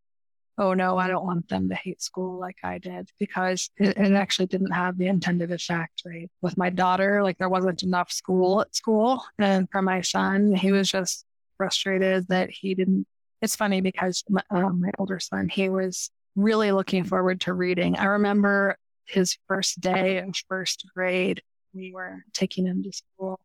oh 0.58 0.74
no, 0.74 0.98
I 0.98 1.06
don't 1.06 1.24
want 1.24 1.48
them 1.48 1.68
to 1.68 1.74
hate 1.74 2.02
school 2.02 2.38
like 2.38 2.58
I 2.64 2.78
did 2.78 3.10
because 3.18 3.70
it, 3.76 3.96
it 3.96 4.12
actually 4.12 4.46
didn't 4.46 4.72
have 4.72 4.98
the 4.98 5.06
intended 5.06 5.52
effect, 5.52 6.02
right? 6.04 6.28
With 6.42 6.58
my 6.58 6.68
daughter, 6.68 7.22
like 7.22 7.38
there 7.38 7.48
wasn't 7.48 7.84
enough 7.84 8.10
school 8.10 8.60
at 8.60 8.74
school. 8.74 9.24
And 9.38 9.68
for 9.70 9.82
my 9.82 10.00
son, 10.00 10.54
he 10.54 10.72
was 10.72 10.90
just 10.90 11.24
frustrated 11.56 12.26
that 12.28 12.50
he 12.50 12.74
didn't. 12.74 13.06
It's 13.40 13.54
funny 13.54 13.80
because 13.80 14.24
my, 14.28 14.42
uh, 14.50 14.70
my 14.70 14.90
older 14.98 15.20
son, 15.20 15.48
he 15.48 15.68
was 15.68 16.10
really 16.34 16.72
looking 16.72 17.04
forward 17.04 17.40
to 17.42 17.52
reading. 17.52 17.96
I 17.96 18.06
remember 18.06 18.76
his 19.06 19.38
first 19.46 19.80
day 19.80 20.18
of 20.18 20.34
first 20.48 20.84
grade, 20.94 21.40
we 21.72 21.92
were 21.92 22.24
taking 22.34 22.66
him 22.66 22.82
to 22.82 22.92
school. 22.92 23.38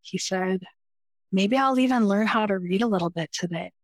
He 0.00 0.18
said, 0.18 0.62
maybe 1.32 1.56
I'll 1.56 1.78
even 1.78 2.06
learn 2.06 2.28
how 2.28 2.46
to 2.46 2.56
read 2.56 2.82
a 2.82 2.86
little 2.86 3.10
bit 3.10 3.32
today. 3.32 3.72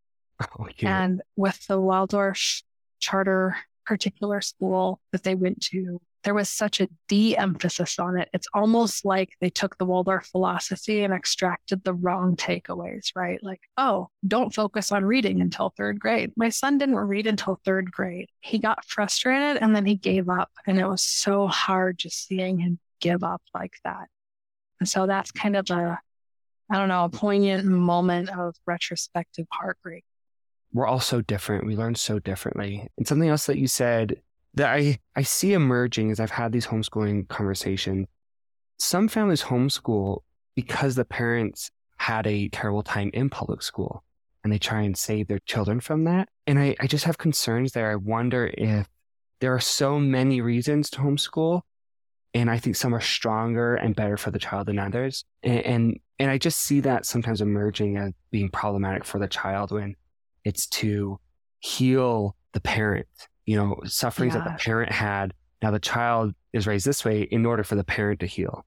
Oh, 0.56 0.68
yeah. 0.78 1.02
And 1.02 1.22
with 1.34 1.66
the 1.66 1.80
Waldorf 1.80 2.62
charter 2.98 3.56
particular 3.86 4.40
school 4.40 5.00
that 5.12 5.22
they 5.22 5.34
went 5.34 5.62
to, 5.62 6.00
there 6.24 6.34
was 6.34 6.50
such 6.50 6.80
a 6.80 6.88
de 7.08 7.36
emphasis 7.36 7.98
on 7.98 8.18
it. 8.18 8.28
It's 8.32 8.48
almost 8.52 9.04
like 9.04 9.30
they 9.40 9.50
took 9.50 9.78
the 9.78 9.84
Waldorf 9.84 10.26
philosophy 10.26 11.04
and 11.04 11.14
extracted 11.14 11.84
the 11.84 11.94
wrong 11.94 12.36
takeaways, 12.36 13.12
right? 13.14 13.42
Like, 13.42 13.60
oh, 13.76 14.08
don't 14.26 14.54
focus 14.54 14.92
on 14.92 15.04
reading 15.04 15.40
until 15.40 15.70
third 15.70 16.00
grade. 16.00 16.32
My 16.36 16.48
son 16.50 16.76
didn't 16.76 16.96
read 16.96 17.26
until 17.26 17.60
third 17.64 17.90
grade. 17.90 18.28
He 18.40 18.58
got 18.58 18.84
frustrated 18.84 19.62
and 19.62 19.74
then 19.74 19.86
he 19.86 19.94
gave 19.94 20.28
up. 20.28 20.50
And 20.66 20.78
it 20.78 20.86
was 20.86 21.02
so 21.02 21.46
hard 21.46 21.98
just 21.98 22.26
seeing 22.26 22.58
him 22.58 22.78
give 23.00 23.22
up 23.22 23.42
like 23.54 23.74
that. 23.84 24.08
And 24.80 24.88
so 24.88 25.06
that's 25.06 25.30
kind 25.30 25.56
of 25.56 25.70
a, 25.70 25.98
I 26.70 26.76
don't 26.76 26.88
know, 26.88 27.04
a 27.04 27.08
poignant 27.08 27.64
moment 27.64 28.28
of 28.28 28.54
retrospective 28.66 29.46
heartbreak. 29.50 30.04
We're 30.72 30.86
all 30.86 31.00
so 31.00 31.20
different. 31.20 31.66
We 31.66 31.76
learn 31.76 31.94
so 31.94 32.18
differently. 32.18 32.88
And 32.96 33.06
something 33.06 33.28
else 33.28 33.46
that 33.46 33.58
you 33.58 33.66
said 33.68 34.20
that 34.54 34.68
I, 34.72 34.98
I 35.16 35.22
see 35.22 35.52
emerging 35.52 36.10
as 36.10 36.20
I've 36.20 36.30
had 36.30 36.52
these 36.52 36.66
homeschooling 36.66 37.28
conversations. 37.28 38.06
Some 38.78 39.08
families 39.08 39.42
homeschool 39.42 40.20
because 40.54 40.94
the 40.94 41.04
parents 41.04 41.70
had 41.96 42.26
a 42.26 42.48
terrible 42.48 42.82
time 42.82 43.10
in 43.12 43.30
public 43.30 43.62
school 43.62 44.04
and 44.44 44.52
they 44.52 44.58
try 44.58 44.82
and 44.82 44.96
save 44.96 45.26
their 45.26 45.40
children 45.40 45.80
from 45.80 46.04
that. 46.04 46.28
And 46.46 46.58
I, 46.58 46.76
I 46.80 46.86
just 46.86 47.04
have 47.04 47.18
concerns 47.18 47.72
there. 47.72 47.90
I 47.90 47.96
wonder 47.96 48.50
if 48.56 48.86
there 49.40 49.54
are 49.54 49.60
so 49.60 49.98
many 49.98 50.40
reasons 50.40 50.90
to 50.90 50.98
homeschool 51.00 51.62
And 52.34 52.50
I 52.50 52.58
think 52.58 52.76
some 52.76 52.94
are 52.94 53.00
stronger 53.00 53.74
and 53.76 53.96
better 53.96 54.16
for 54.16 54.30
the 54.30 54.38
child 54.38 54.66
than 54.68 54.78
others. 54.78 55.24
And, 55.42 55.60
and, 55.60 56.00
and 56.18 56.30
I 56.30 56.38
just 56.38 56.60
see 56.60 56.80
that 56.80 57.06
sometimes 57.06 57.40
emerging 57.40 57.96
as 57.96 58.12
being 58.30 58.50
problematic 58.50 59.04
for 59.04 59.18
the 59.18 59.28
child 59.28 59.72
when 59.72 59.96
it's 60.48 60.66
to 60.66 61.20
heal 61.60 62.34
the 62.54 62.60
parent, 62.60 63.06
you 63.44 63.56
know, 63.56 63.78
sufferings 63.84 64.34
yeah. 64.34 64.44
that 64.44 64.58
the 64.58 64.64
parent 64.64 64.90
had. 64.90 65.34
Now 65.62 65.70
the 65.70 65.78
child 65.78 66.34
is 66.54 66.66
raised 66.66 66.86
this 66.86 67.04
way 67.04 67.22
in 67.22 67.44
order 67.44 67.62
for 67.62 67.74
the 67.74 67.84
parent 67.84 68.20
to 68.20 68.26
heal. 68.26 68.64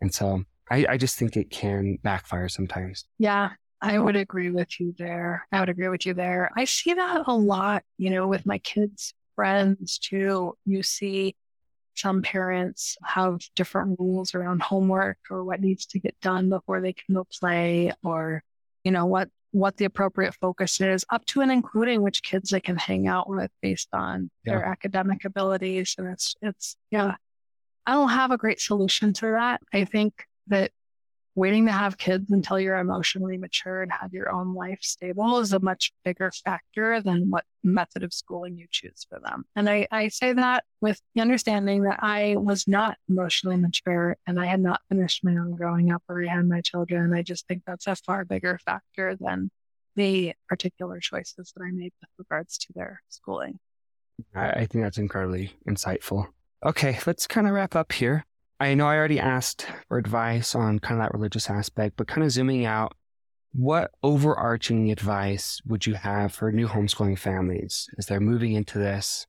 And 0.00 0.12
so 0.12 0.44
I, 0.70 0.86
I 0.88 0.96
just 0.96 1.16
think 1.18 1.36
it 1.36 1.50
can 1.50 1.98
backfire 2.02 2.48
sometimes. 2.48 3.04
Yeah. 3.18 3.50
I 3.82 3.98
would 3.98 4.16
agree 4.16 4.50
with 4.50 4.80
you 4.80 4.94
there. 4.98 5.46
I 5.52 5.60
would 5.60 5.68
agree 5.68 5.88
with 5.88 6.06
you 6.06 6.14
there. 6.14 6.50
I 6.56 6.64
see 6.64 6.94
that 6.94 7.22
a 7.26 7.34
lot, 7.34 7.82
you 7.98 8.10
know, 8.10 8.26
with 8.26 8.46
my 8.46 8.58
kids' 8.58 9.14
friends 9.36 9.98
too. 9.98 10.56
You 10.64 10.82
see 10.82 11.36
some 11.94 12.22
parents 12.22 12.96
have 13.04 13.40
different 13.56 13.98
rules 13.98 14.34
around 14.34 14.62
homework 14.62 15.18
or 15.30 15.44
what 15.44 15.60
needs 15.60 15.86
to 15.86 15.98
get 15.98 16.18
done 16.20 16.48
before 16.48 16.80
they 16.80 16.92
can 16.94 17.14
go 17.14 17.26
play 17.38 17.92
or, 18.02 18.42
you 18.84 18.92
know, 18.92 19.06
what 19.06 19.28
what 19.52 19.76
the 19.76 19.84
appropriate 19.84 20.34
focus 20.34 20.80
is, 20.80 21.04
up 21.10 21.24
to 21.26 21.40
and 21.40 21.50
including 21.50 22.02
which 22.02 22.22
kids 22.22 22.50
they 22.50 22.60
can 22.60 22.76
hang 22.76 23.08
out 23.08 23.28
with 23.28 23.50
based 23.60 23.88
on 23.92 24.30
yeah. 24.44 24.54
their 24.54 24.64
academic 24.64 25.24
abilities. 25.24 25.94
And 25.98 26.08
it's 26.08 26.34
it's 26.40 26.76
yeah. 26.90 27.16
I 27.86 27.92
don't 27.92 28.10
have 28.10 28.30
a 28.30 28.38
great 28.38 28.60
solution 28.60 29.12
to 29.14 29.26
that. 29.32 29.60
I 29.72 29.84
think 29.84 30.24
that 30.48 30.70
waiting 31.34 31.66
to 31.66 31.72
have 31.72 31.96
kids 31.96 32.30
until 32.30 32.58
you're 32.58 32.78
emotionally 32.78 33.38
mature 33.38 33.82
and 33.82 33.92
have 33.92 34.12
your 34.12 34.30
own 34.30 34.54
life 34.54 34.80
stable 34.82 35.38
is 35.38 35.52
a 35.52 35.60
much 35.60 35.92
bigger 36.04 36.32
factor 36.44 37.00
than 37.00 37.30
what 37.30 37.44
method 37.62 38.02
of 38.02 38.12
schooling 38.12 38.56
you 38.56 38.66
choose 38.70 39.06
for 39.08 39.20
them. 39.20 39.44
And 39.54 39.68
I, 39.68 39.86
I 39.90 40.08
say 40.08 40.32
that 40.32 40.64
with 40.80 41.00
the 41.14 41.20
understanding 41.20 41.82
that 41.84 42.00
I 42.02 42.36
was 42.36 42.66
not 42.66 42.96
emotionally 43.08 43.56
mature 43.56 44.16
and 44.26 44.40
I 44.40 44.46
had 44.46 44.60
not 44.60 44.80
finished 44.88 45.24
my 45.24 45.32
own 45.32 45.54
growing 45.54 45.92
up 45.92 46.02
or 46.08 46.24
I 46.24 46.28
had 46.28 46.48
my 46.48 46.60
children. 46.60 47.14
I 47.14 47.22
just 47.22 47.46
think 47.46 47.62
that's 47.66 47.86
a 47.86 47.96
far 47.96 48.24
bigger 48.24 48.58
factor 48.64 49.16
than 49.18 49.50
the 49.96 50.34
particular 50.48 51.00
choices 51.00 51.52
that 51.54 51.62
I 51.62 51.70
made 51.70 51.92
with 52.00 52.10
regards 52.18 52.58
to 52.58 52.72
their 52.74 53.02
schooling. 53.08 53.58
I 54.34 54.66
think 54.66 54.84
that's 54.84 54.98
incredibly 54.98 55.54
insightful. 55.68 56.26
Okay, 56.64 56.98
let's 57.06 57.26
kind 57.26 57.46
of 57.46 57.54
wrap 57.54 57.74
up 57.74 57.92
here. 57.92 58.24
I 58.60 58.74
know 58.74 58.86
I 58.86 58.96
already 58.96 59.18
asked 59.18 59.66
for 59.88 59.96
advice 59.96 60.54
on 60.54 60.80
kind 60.80 61.00
of 61.00 61.06
that 61.06 61.14
religious 61.14 61.48
aspect, 61.48 61.96
but 61.96 62.06
kind 62.06 62.22
of 62.22 62.30
zooming 62.30 62.66
out, 62.66 62.94
what 63.52 63.90
overarching 64.02 64.90
advice 64.90 65.62
would 65.66 65.86
you 65.86 65.94
have 65.94 66.32
for 66.32 66.52
new 66.52 66.68
homeschooling 66.68 67.18
families 67.18 67.88
as 67.96 68.04
they're 68.04 68.20
moving 68.20 68.52
into 68.52 68.78
this? 68.78 69.26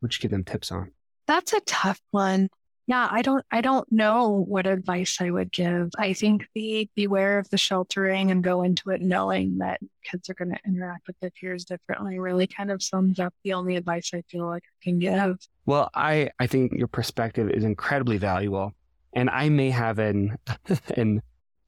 Would 0.00 0.14
you 0.14 0.20
give 0.20 0.30
them 0.30 0.44
tips 0.44 0.70
on? 0.70 0.92
That's 1.26 1.52
a 1.52 1.60
tough 1.66 2.00
one. 2.12 2.50
Yeah, 2.88 3.06
I 3.10 3.20
don't 3.20 3.44
I 3.50 3.60
don't 3.60 3.86
know 3.92 4.46
what 4.48 4.66
advice 4.66 5.18
I 5.20 5.30
would 5.30 5.52
give. 5.52 5.90
I 5.98 6.14
think 6.14 6.48
be 6.54 6.88
beware 6.96 7.38
of 7.38 7.50
the 7.50 7.58
sheltering 7.58 8.30
and 8.30 8.42
go 8.42 8.62
into 8.62 8.88
it 8.88 9.02
knowing 9.02 9.58
that 9.58 9.78
kids 10.02 10.30
are 10.30 10.34
going 10.34 10.52
to 10.52 10.58
interact 10.66 11.06
with 11.06 11.20
their 11.20 11.30
peers 11.30 11.66
differently 11.66 12.18
really 12.18 12.46
kind 12.46 12.70
of 12.70 12.82
sums 12.82 13.20
up 13.20 13.34
the 13.44 13.52
only 13.52 13.76
advice 13.76 14.12
I 14.14 14.22
feel 14.30 14.46
like 14.46 14.62
I 14.64 14.76
can 14.82 14.98
give. 14.98 15.36
Well, 15.66 15.90
I 15.94 16.30
I 16.38 16.46
think 16.46 16.72
your 16.72 16.88
perspective 16.88 17.50
is 17.50 17.62
incredibly 17.62 18.16
valuable. 18.16 18.72
And 19.12 19.28
I 19.28 19.50
may 19.50 19.68
have 19.68 19.98
an 19.98 20.38
an 20.96 21.20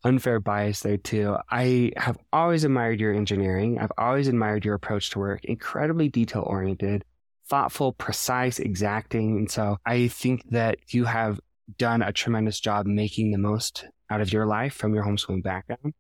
unfair 0.05 0.41
bias 0.41 0.81
there 0.81 0.97
too. 0.97 1.37
I 1.51 1.93
have 1.99 2.17
always 2.33 2.65
admired 2.65 2.99
your 2.99 3.13
engineering. 3.13 3.79
I've 3.79 3.93
always 3.99 4.27
admired 4.27 4.65
your 4.65 4.75
approach 4.75 5.11
to 5.11 5.19
work, 5.19 5.45
incredibly 5.45 6.09
detail 6.09 6.45
oriented 6.47 7.05
thoughtful, 7.51 7.93
precise, 7.93 8.59
exacting. 8.59 9.37
And 9.37 9.51
so 9.51 9.77
I 9.85 10.09
think 10.09 10.49
that 10.51 10.79
you 10.89 11.05
have 11.05 11.41
done 11.77 12.01
a 12.01 12.13
tremendous 12.13 12.61
job 12.61 12.87
making 12.87 13.33
the 13.33 13.39
most 13.39 13.85
out 14.09 14.21
of 14.21 14.33
your 14.33 14.47
life 14.47 14.73
from 14.73 14.95
your 14.95 15.05
homeschooling 15.05 15.43
background. 15.43 15.93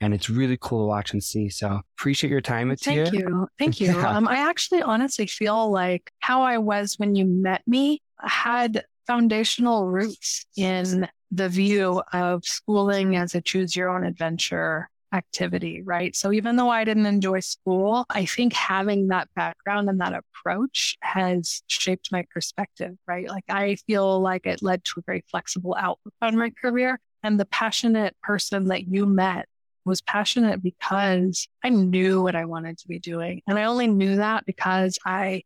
And 0.00 0.12
it's 0.12 0.28
really 0.28 0.58
cool 0.60 0.82
to 0.82 0.88
watch 0.88 1.12
and 1.12 1.24
see. 1.24 1.48
So 1.48 1.80
appreciate 1.96 2.30
your 2.30 2.42
time, 2.42 2.68
Mattea. 2.68 3.06
Thank 3.06 3.12
you. 3.12 3.48
Thank 3.58 3.80
you. 3.80 3.86
Yeah. 3.96 4.10
Um, 4.10 4.28
I 4.28 4.36
actually 4.36 4.82
honestly 4.82 5.26
feel 5.26 5.70
like 5.70 6.10
how 6.18 6.42
I 6.42 6.58
was 6.58 6.94
when 6.98 7.14
you 7.14 7.24
met 7.24 7.62
me 7.66 8.02
had 8.20 8.84
foundational 9.06 9.86
roots 9.86 10.44
in 10.56 11.08
the 11.30 11.48
view 11.48 12.02
of 12.12 12.44
schooling 12.44 13.16
as 13.16 13.34
a 13.34 13.40
choose 13.40 13.74
your 13.74 13.88
own 13.88 14.04
adventure 14.04 14.90
activity, 15.16 15.82
right? 15.82 16.14
So 16.14 16.32
even 16.32 16.56
though 16.56 16.70
I 16.70 16.84
didn't 16.84 17.06
enjoy 17.06 17.40
school, 17.40 18.06
I 18.10 18.26
think 18.26 18.52
having 18.52 19.08
that 19.08 19.28
background 19.34 19.88
and 19.88 20.00
that 20.00 20.12
approach 20.12 20.96
has 21.00 21.62
shaped 21.66 22.12
my 22.12 22.24
perspective, 22.32 22.94
right? 23.08 23.28
Like 23.28 23.44
I 23.48 23.76
feel 23.86 24.20
like 24.20 24.46
it 24.46 24.62
led 24.62 24.84
to 24.84 25.00
a 25.00 25.02
very 25.04 25.24
flexible 25.30 25.74
outlook 25.78 26.14
on 26.22 26.36
my 26.36 26.50
career. 26.50 27.00
And 27.22 27.40
the 27.40 27.46
passionate 27.46 28.14
person 28.22 28.66
that 28.66 28.86
you 28.86 29.06
met 29.06 29.46
was 29.84 30.00
passionate 30.00 30.62
because 30.62 31.48
I 31.64 31.70
knew 31.70 32.22
what 32.22 32.36
I 32.36 32.44
wanted 32.44 32.78
to 32.78 32.88
be 32.88 32.98
doing. 32.98 33.42
And 33.48 33.58
I 33.58 33.64
only 33.64 33.86
knew 33.86 34.16
that 34.16 34.44
because 34.46 34.98
I 35.04 35.42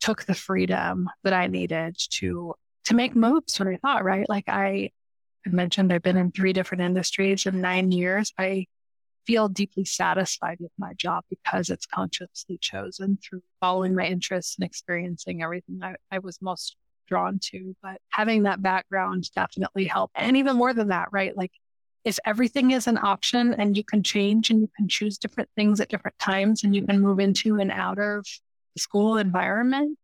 took 0.00 0.24
the 0.24 0.34
freedom 0.34 1.08
that 1.22 1.32
I 1.32 1.46
needed 1.46 1.96
to 2.10 2.54
to 2.84 2.94
make 2.94 3.16
moves 3.16 3.58
when 3.58 3.68
I 3.68 3.78
thought, 3.78 4.04
right? 4.04 4.28
Like 4.28 4.44
I 4.48 4.90
mentioned 5.46 5.92
I've 5.92 6.02
been 6.02 6.16
in 6.16 6.30
three 6.30 6.52
different 6.52 6.82
industries 6.82 7.46
in 7.46 7.60
nine 7.60 7.92
years. 7.92 8.32
I 8.38 8.66
feel 9.26 9.48
deeply 9.48 9.84
satisfied 9.84 10.58
with 10.60 10.72
my 10.78 10.92
job 10.94 11.24
because 11.30 11.70
it's 11.70 11.86
consciously 11.86 12.58
chosen 12.58 13.18
through 13.22 13.42
following 13.60 13.94
my 13.94 14.06
interests 14.06 14.56
and 14.58 14.66
experiencing 14.66 15.42
everything 15.42 15.80
I, 15.82 15.96
I 16.10 16.18
was 16.18 16.40
most 16.40 16.76
drawn 17.08 17.38
to. 17.38 17.76
But 17.82 17.98
having 18.10 18.44
that 18.44 18.62
background 18.62 19.30
definitely 19.34 19.84
helped. 19.84 20.14
And 20.16 20.36
even 20.36 20.56
more 20.56 20.72
than 20.72 20.88
that, 20.88 21.08
right? 21.12 21.36
Like 21.36 21.52
if 22.04 22.18
everything 22.24 22.70
is 22.70 22.86
an 22.86 22.98
option 22.98 23.54
and 23.54 23.76
you 23.76 23.84
can 23.84 24.02
change 24.02 24.50
and 24.50 24.60
you 24.60 24.68
can 24.76 24.88
choose 24.88 25.18
different 25.18 25.48
things 25.56 25.80
at 25.80 25.88
different 25.88 26.18
times 26.18 26.62
and 26.62 26.74
you 26.74 26.84
can 26.84 27.00
move 27.00 27.18
into 27.18 27.58
and 27.58 27.70
out 27.70 27.98
of 27.98 28.26
the 28.74 28.80
school 28.80 29.16
environment, 29.16 29.98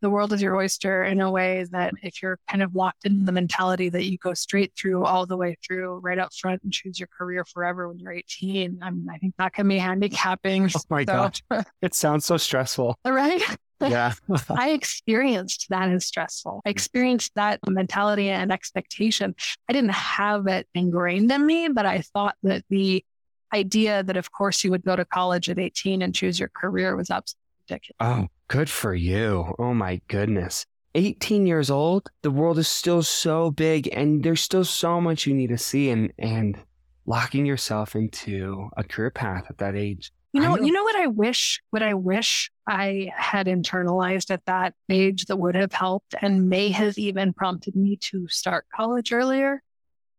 the 0.00 0.10
world 0.10 0.32
is 0.32 0.42
your 0.42 0.56
oyster 0.56 1.04
in 1.04 1.20
a 1.20 1.30
way 1.30 1.66
that 1.70 1.92
if 2.02 2.22
you're 2.22 2.38
kind 2.48 2.62
of 2.62 2.74
locked 2.74 3.04
into 3.04 3.24
the 3.24 3.32
mentality 3.32 3.88
that 3.88 4.04
you 4.04 4.18
go 4.18 4.34
straight 4.34 4.72
through 4.76 5.04
all 5.04 5.26
the 5.26 5.36
way 5.36 5.56
through 5.64 5.98
right 5.98 6.18
up 6.18 6.32
front 6.34 6.62
and 6.62 6.72
choose 6.72 6.98
your 6.98 7.08
career 7.16 7.44
forever 7.44 7.88
when 7.88 7.98
you're 7.98 8.12
18, 8.12 8.80
I 8.82 8.90
mean, 8.90 9.06
I 9.10 9.18
think 9.18 9.34
that 9.38 9.52
can 9.52 9.68
be 9.68 9.78
handicapping. 9.78 10.70
Oh 10.74 10.80
my 10.88 11.04
so, 11.04 11.30
God. 11.50 11.66
It 11.82 11.94
sounds 11.94 12.24
so 12.24 12.36
stressful. 12.36 12.98
Right? 13.20 13.42
Yeah. 13.80 14.12
I 14.50 14.70
experienced 14.70 15.66
that 15.70 15.88
as 15.88 16.06
stressful. 16.06 16.62
I 16.64 16.70
experienced 16.70 17.32
that 17.34 17.60
mentality 17.66 18.30
and 18.30 18.52
expectation. 18.52 19.34
I 19.68 19.72
didn't 19.72 19.92
have 19.92 20.46
it 20.46 20.68
ingrained 20.74 21.30
in 21.30 21.44
me, 21.44 21.68
but 21.68 21.86
I 21.86 22.02
thought 22.12 22.36
that 22.42 22.64
the 22.70 23.04
idea 23.52 24.02
that, 24.02 24.16
of 24.16 24.30
course, 24.32 24.62
you 24.64 24.70
would 24.70 24.84
go 24.84 24.96
to 24.96 25.04
college 25.04 25.50
at 25.50 25.58
18 25.58 26.02
and 26.02 26.14
choose 26.14 26.38
your 26.38 26.50
career 26.54 26.96
was 26.96 27.10
absolutely 27.10 27.39
ridiculous. 27.70 27.96
Oh, 28.00 28.28
good 28.48 28.68
for 28.68 28.94
you. 28.94 29.54
Oh 29.58 29.74
my 29.74 30.00
goodness. 30.08 30.66
18 30.94 31.46
years 31.46 31.70
old, 31.70 32.10
the 32.22 32.30
world 32.30 32.58
is 32.58 32.68
still 32.68 33.02
so 33.02 33.50
big 33.50 33.88
and 33.92 34.24
there's 34.24 34.40
still 34.40 34.64
so 34.64 35.00
much 35.00 35.26
you 35.26 35.34
need 35.34 35.50
to 35.50 35.58
see 35.58 35.90
and 35.90 36.12
and 36.18 36.58
locking 37.06 37.46
yourself 37.46 37.94
into 37.94 38.68
a 38.76 38.84
career 38.84 39.10
path 39.10 39.44
at 39.48 39.58
that 39.58 39.76
age. 39.76 40.12
You 40.32 40.42
know, 40.42 40.54
know, 40.54 40.64
you 40.64 40.72
know 40.72 40.82
what 40.82 40.96
I 40.96 41.06
wish 41.06 41.60
what 41.70 41.82
I 41.82 41.94
wish 41.94 42.50
I 42.68 43.10
had 43.16 43.46
internalized 43.46 44.30
at 44.30 44.44
that 44.46 44.74
age 44.88 45.26
that 45.26 45.36
would 45.36 45.54
have 45.54 45.72
helped 45.72 46.14
and 46.20 46.48
may 46.48 46.70
have 46.70 46.98
even 46.98 47.32
prompted 47.32 47.76
me 47.76 47.96
to 48.10 48.26
start 48.28 48.66
college 48.74 49.12
earlier. 49.12 49.62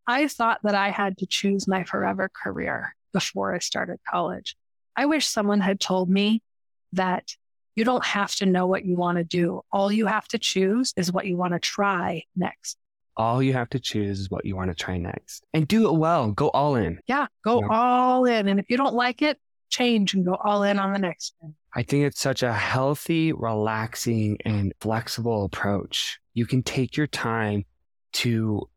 I 0.08 0.28
thought 0.28 0.60
that 0.64 0.76
I 0.76 0.90
had 0.90 1.18
to 1.20 1.26
choose 1.26 1.68
my 1.68 1.84
forever 1.84 2.30
career 2.44 2.96
before 3.14 3.54
I 3.54 3.60
started 3.60 4.00
college. 4.10 4.56
I 4.96 5.06
wish 5.06 5.28
someone 5.28 5.62
had 5.62 5.80
told 5.80 6.10
me 6.10 6.42
that 6.94 7.36
you 7.76 7.84
don't 7.84 8.04
have 8.04 8.34
to 8.36 8.46
know 8.46 8.68
what 8.68 8.86
you 8.86 8.96
want 8.96 9.18
to 9.18 9.24
do. 9.24 9.62
All 9.72 9.92
you 9.92 10.06
have 10.06 10.28
to 10.30 10.38
choose 10.38 10.94
is 10.98 11.12
what 11.12 11.26
you 11.26 11.38
want 11.38 11.54
to 11.54 11.60
try 11.60 12.24
next. 12.36 12.78
All 13.18 13.44
you 13.44 13.54
have 13.54 13.70
to 13.70 13.80
choose 13.80 14.20
is 14.20 14.32
what 14.32 14.46
you 14.46 14.56
want 14.56 14.72
to 14.72 14.76
try 14.76 14.98
next 14.98 15.44
and 15.54 15.68
do 15.68 15.90
it 15.90 15.98
well. 15.98 16.32
Go 16.32 16.50
all 16.50 16.76
in. 16.76 17.00
Yeah, 17.08 17.28
go 17.44 17.62
yeah. 17.62 17.68
all 17.70 18.26
in. 18.26 18.48
And 18.48 18.60
if 18.60 18.70
you 18.70 18.78
don't 18.78 18.96
like 18.96 19.22
it, 19.22 19.40
change 19.70 20.14
and 20.14 20.26
go 20.26 20.36
all 20.36 20.64
in 20.64 20.80
on 20.80 20.94
the 20.94 21.00
next 21.00 21.34
one. 21.40 21.56
I 21.74 21.84
think 21.84 22.06
it's 22.06 22.20
such 22.20 22.44
a 22.44 22.54
healthy, 22.54 23.32
relaxing, 23.32 24.38
and 24.44 24.74
flexible 24.82 25.46
approach. 25.46 26.20
You 26.34 26.46
can 26.46 26.64
take 26.64 26.98
your 26.98 27.08
time 27.08 27.66
to 28.14 28.68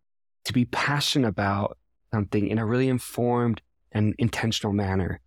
to 0.45 0.53
be 0.53 0.67
passionate 0.67 1.29
about 1.29 1.79
something 2.13 2.49
in 2.49 2.59
a 2.59 2.67
really 2.67 2.89
informed 2.89 3.63
and 3.93 4.15
intentional 4.19 4.73
manner. 4.73 5.21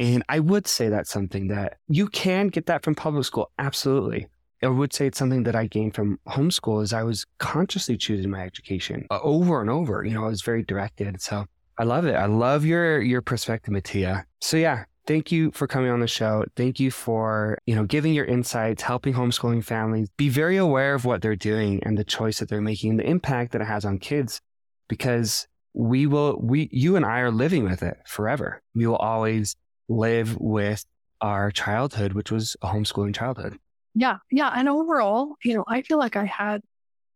And 0.00 0.24
I 0.30 0.40
would 0.40 0.66
say 0.66 0.88
that's 0.88 1.10
something 1.10 1.48
that 1.48 1.76
you 1.86 2.08
can 2.08 2.48
get 2.48 2.66
that 2.66 2.82
from 2.82 2.94
public 2.94 3.26
school. 3.26 3.50
Absolutely. 3.58 4.26
I 4.62 4.68
would 4.68 4.92
say 4.92 5.06
it's 5.06 5.18
something 5.18 5.42
that 5.44 5.54
I 5.54 5.66
gained 5.66 5.94
from 5.94 6.18
homeschool 6.26 6.82
is 6.82 6.92
I 6.92 7.02
was 7.02 7.26
consciously 7.38 7.96
choosing 7.96 8.30
my 8.30 8.42
education 8.42 9.06
uh, 9.10 9.18
over 9.22 9.60
and 9.60 9.70
over. 9.70 10.02
You 10.04 10.14
know, 10.14 10.24
I 10.24 10.28
was 10.28 10.42
very 10.42 10.62
directed. 10.62 11.20
So 11.20 11.44
I 11.78 11.84
love 11.84 12.06
it. 12.06 12.14
I 12.14 12.26
love 12.26 12.64
your 12.64 13.00
your 13.00 13.22
perspective, 13.22 13.72
Mattea. 13.72 14.24
So 14.40 14.56
yeah, 14.56 14.84
thank 15.06 15.30
you 15.30 15.50
for 15.52 15.66
coming 15.66 15.90
on 15.90 16.00
the 16.00 16.06
show. 16.06 16.44
Thank 16.56 16.80
you 16.80 16.90
for, 16.90 17.58
you 17.66 17.74
know, 17.74 17.84
giving 17.84 18.14
your 18.14 18.26
insights, 18.26 18.82
helping 18.82 19.14
homeschooling 19.14 19.64
families 19.64 20.08
be 20.16 20.28
very 20.28 20.56
aware 20.56 20.94
of 20.94 21.04
what 21.04 21.20
they're 21.22 21.36
doing 21.36 21.82
and 21.84 21.96
the 21.96 22.04
choice 22.04 22.38
that 22.38 22.48
they're 22.48 22.60
making, 22.60 22.90
and 22.90 22.98
the 22.98 23.08
impact 23.08 23.52
that 23.52 23.60
it 23.60 23.66
has 23.66 23.84
on 23.84 23.98
kids 23.98 24.40
because 24.88 25.46
we 25.72 26.06
will 26.06 26.38
we 26.42 26.68
you 26.72 26.96
and 26.96 27.04
I 27.04 27.20
are 27.20 27.30
living 27.30 27.64
with 27.64 27.82
it 27.82 27.98
forever. 28.06 28.62
We 28.74 28.86
will 28.86 28.96
always 28.96 29.56
live 29.90 30.38
with 30.40 30.84
our 31.20 31.50
childhood, 31.50 32.14
which 32.14 32.30
was 32.30 32.56
a 32.62 32.68
homeschooling 32.68 33.14
childhood. 33.14 33.58
Yeah. 33.94 34.18
Yeah. 34.30 34.50
And 34.54 34.68
overall, 34.68 35.34
you 35.44 35.54
know, 35.54 35.64
I 35.68 35.82
feel 35.82 35.98
like 35.98 36.16
I 36.16 36.24
had 36.24 36.62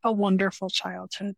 a 0.02 0.12
wonderful 0.12 0.68
childhood. 0.68 1.34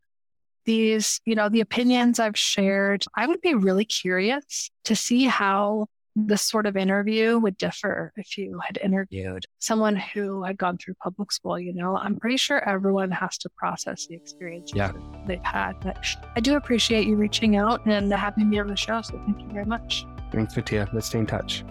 These, 0.65 1.21
you 1.25 1.37
know, 1.37 1.49
the 1.49 1.61
opinions 1.61 2.19
I've 2.19 2.39
shared, 2.39 3.05
I 3.17 3.27
would 3.27 3.41
be 3.41 3.55
really 3.55 3.85
curious 3.85 4.71
to 4.85 4.97
see 4.97 5.25
how 5.25 5.87
this 6.17 6.43
sort 6.43 6.65
of 6.67 6.77
interview 6.77 7.39
would 7.39 7.59
differ 7.59 8.11
if 8.17 8.39
you 8.39 8.59
had 8.65 8.79
interviewed 8.83 9.45
someone 9.59 9.95
who 9.95 10.43
had 10.43 10.57
gone 10.57 10.79
through 10.79 10.95
public 10.95 11.31
school. 11.31 11.59
You 11.59 11.75
know, 11.75 11.97
I'm 11.97 12.17
pretty 12.17 12.39
sure 12.39 12.67
everyone 12.67 13.11
has 13.11 13.37
to 13.39 13.51
process 13.51 14.07
the 14.07 14.17
experience 14.17 14.73
yeah. 14.75 14.93
they've 15.27 15.45
had. 15.45 15.75
But 15.81 16.05
I 16.35 16.41
do 16.41 16.57
appreciate 16.57 17.07
you 17.07 17.15
reaching 17.17 17.57
out 17.57 17.85
and 17.87 18.11
having 18.11 18.49
me 18.49 18.59
on 18.59 18.69
the 18.69 18.77
show. 18.77 19.03
So 19.03 19.21
thank 19.27 19.43
you 19.43 19.49
very 19.51 19.67
much. 19.67 20.07
Thanks, 20.31 20.55
Mattea. 20.55 20.93
Let's 20.93 21.07
stay 21.07 21.21
in 21.21 21.27
touch. 21.27 21.65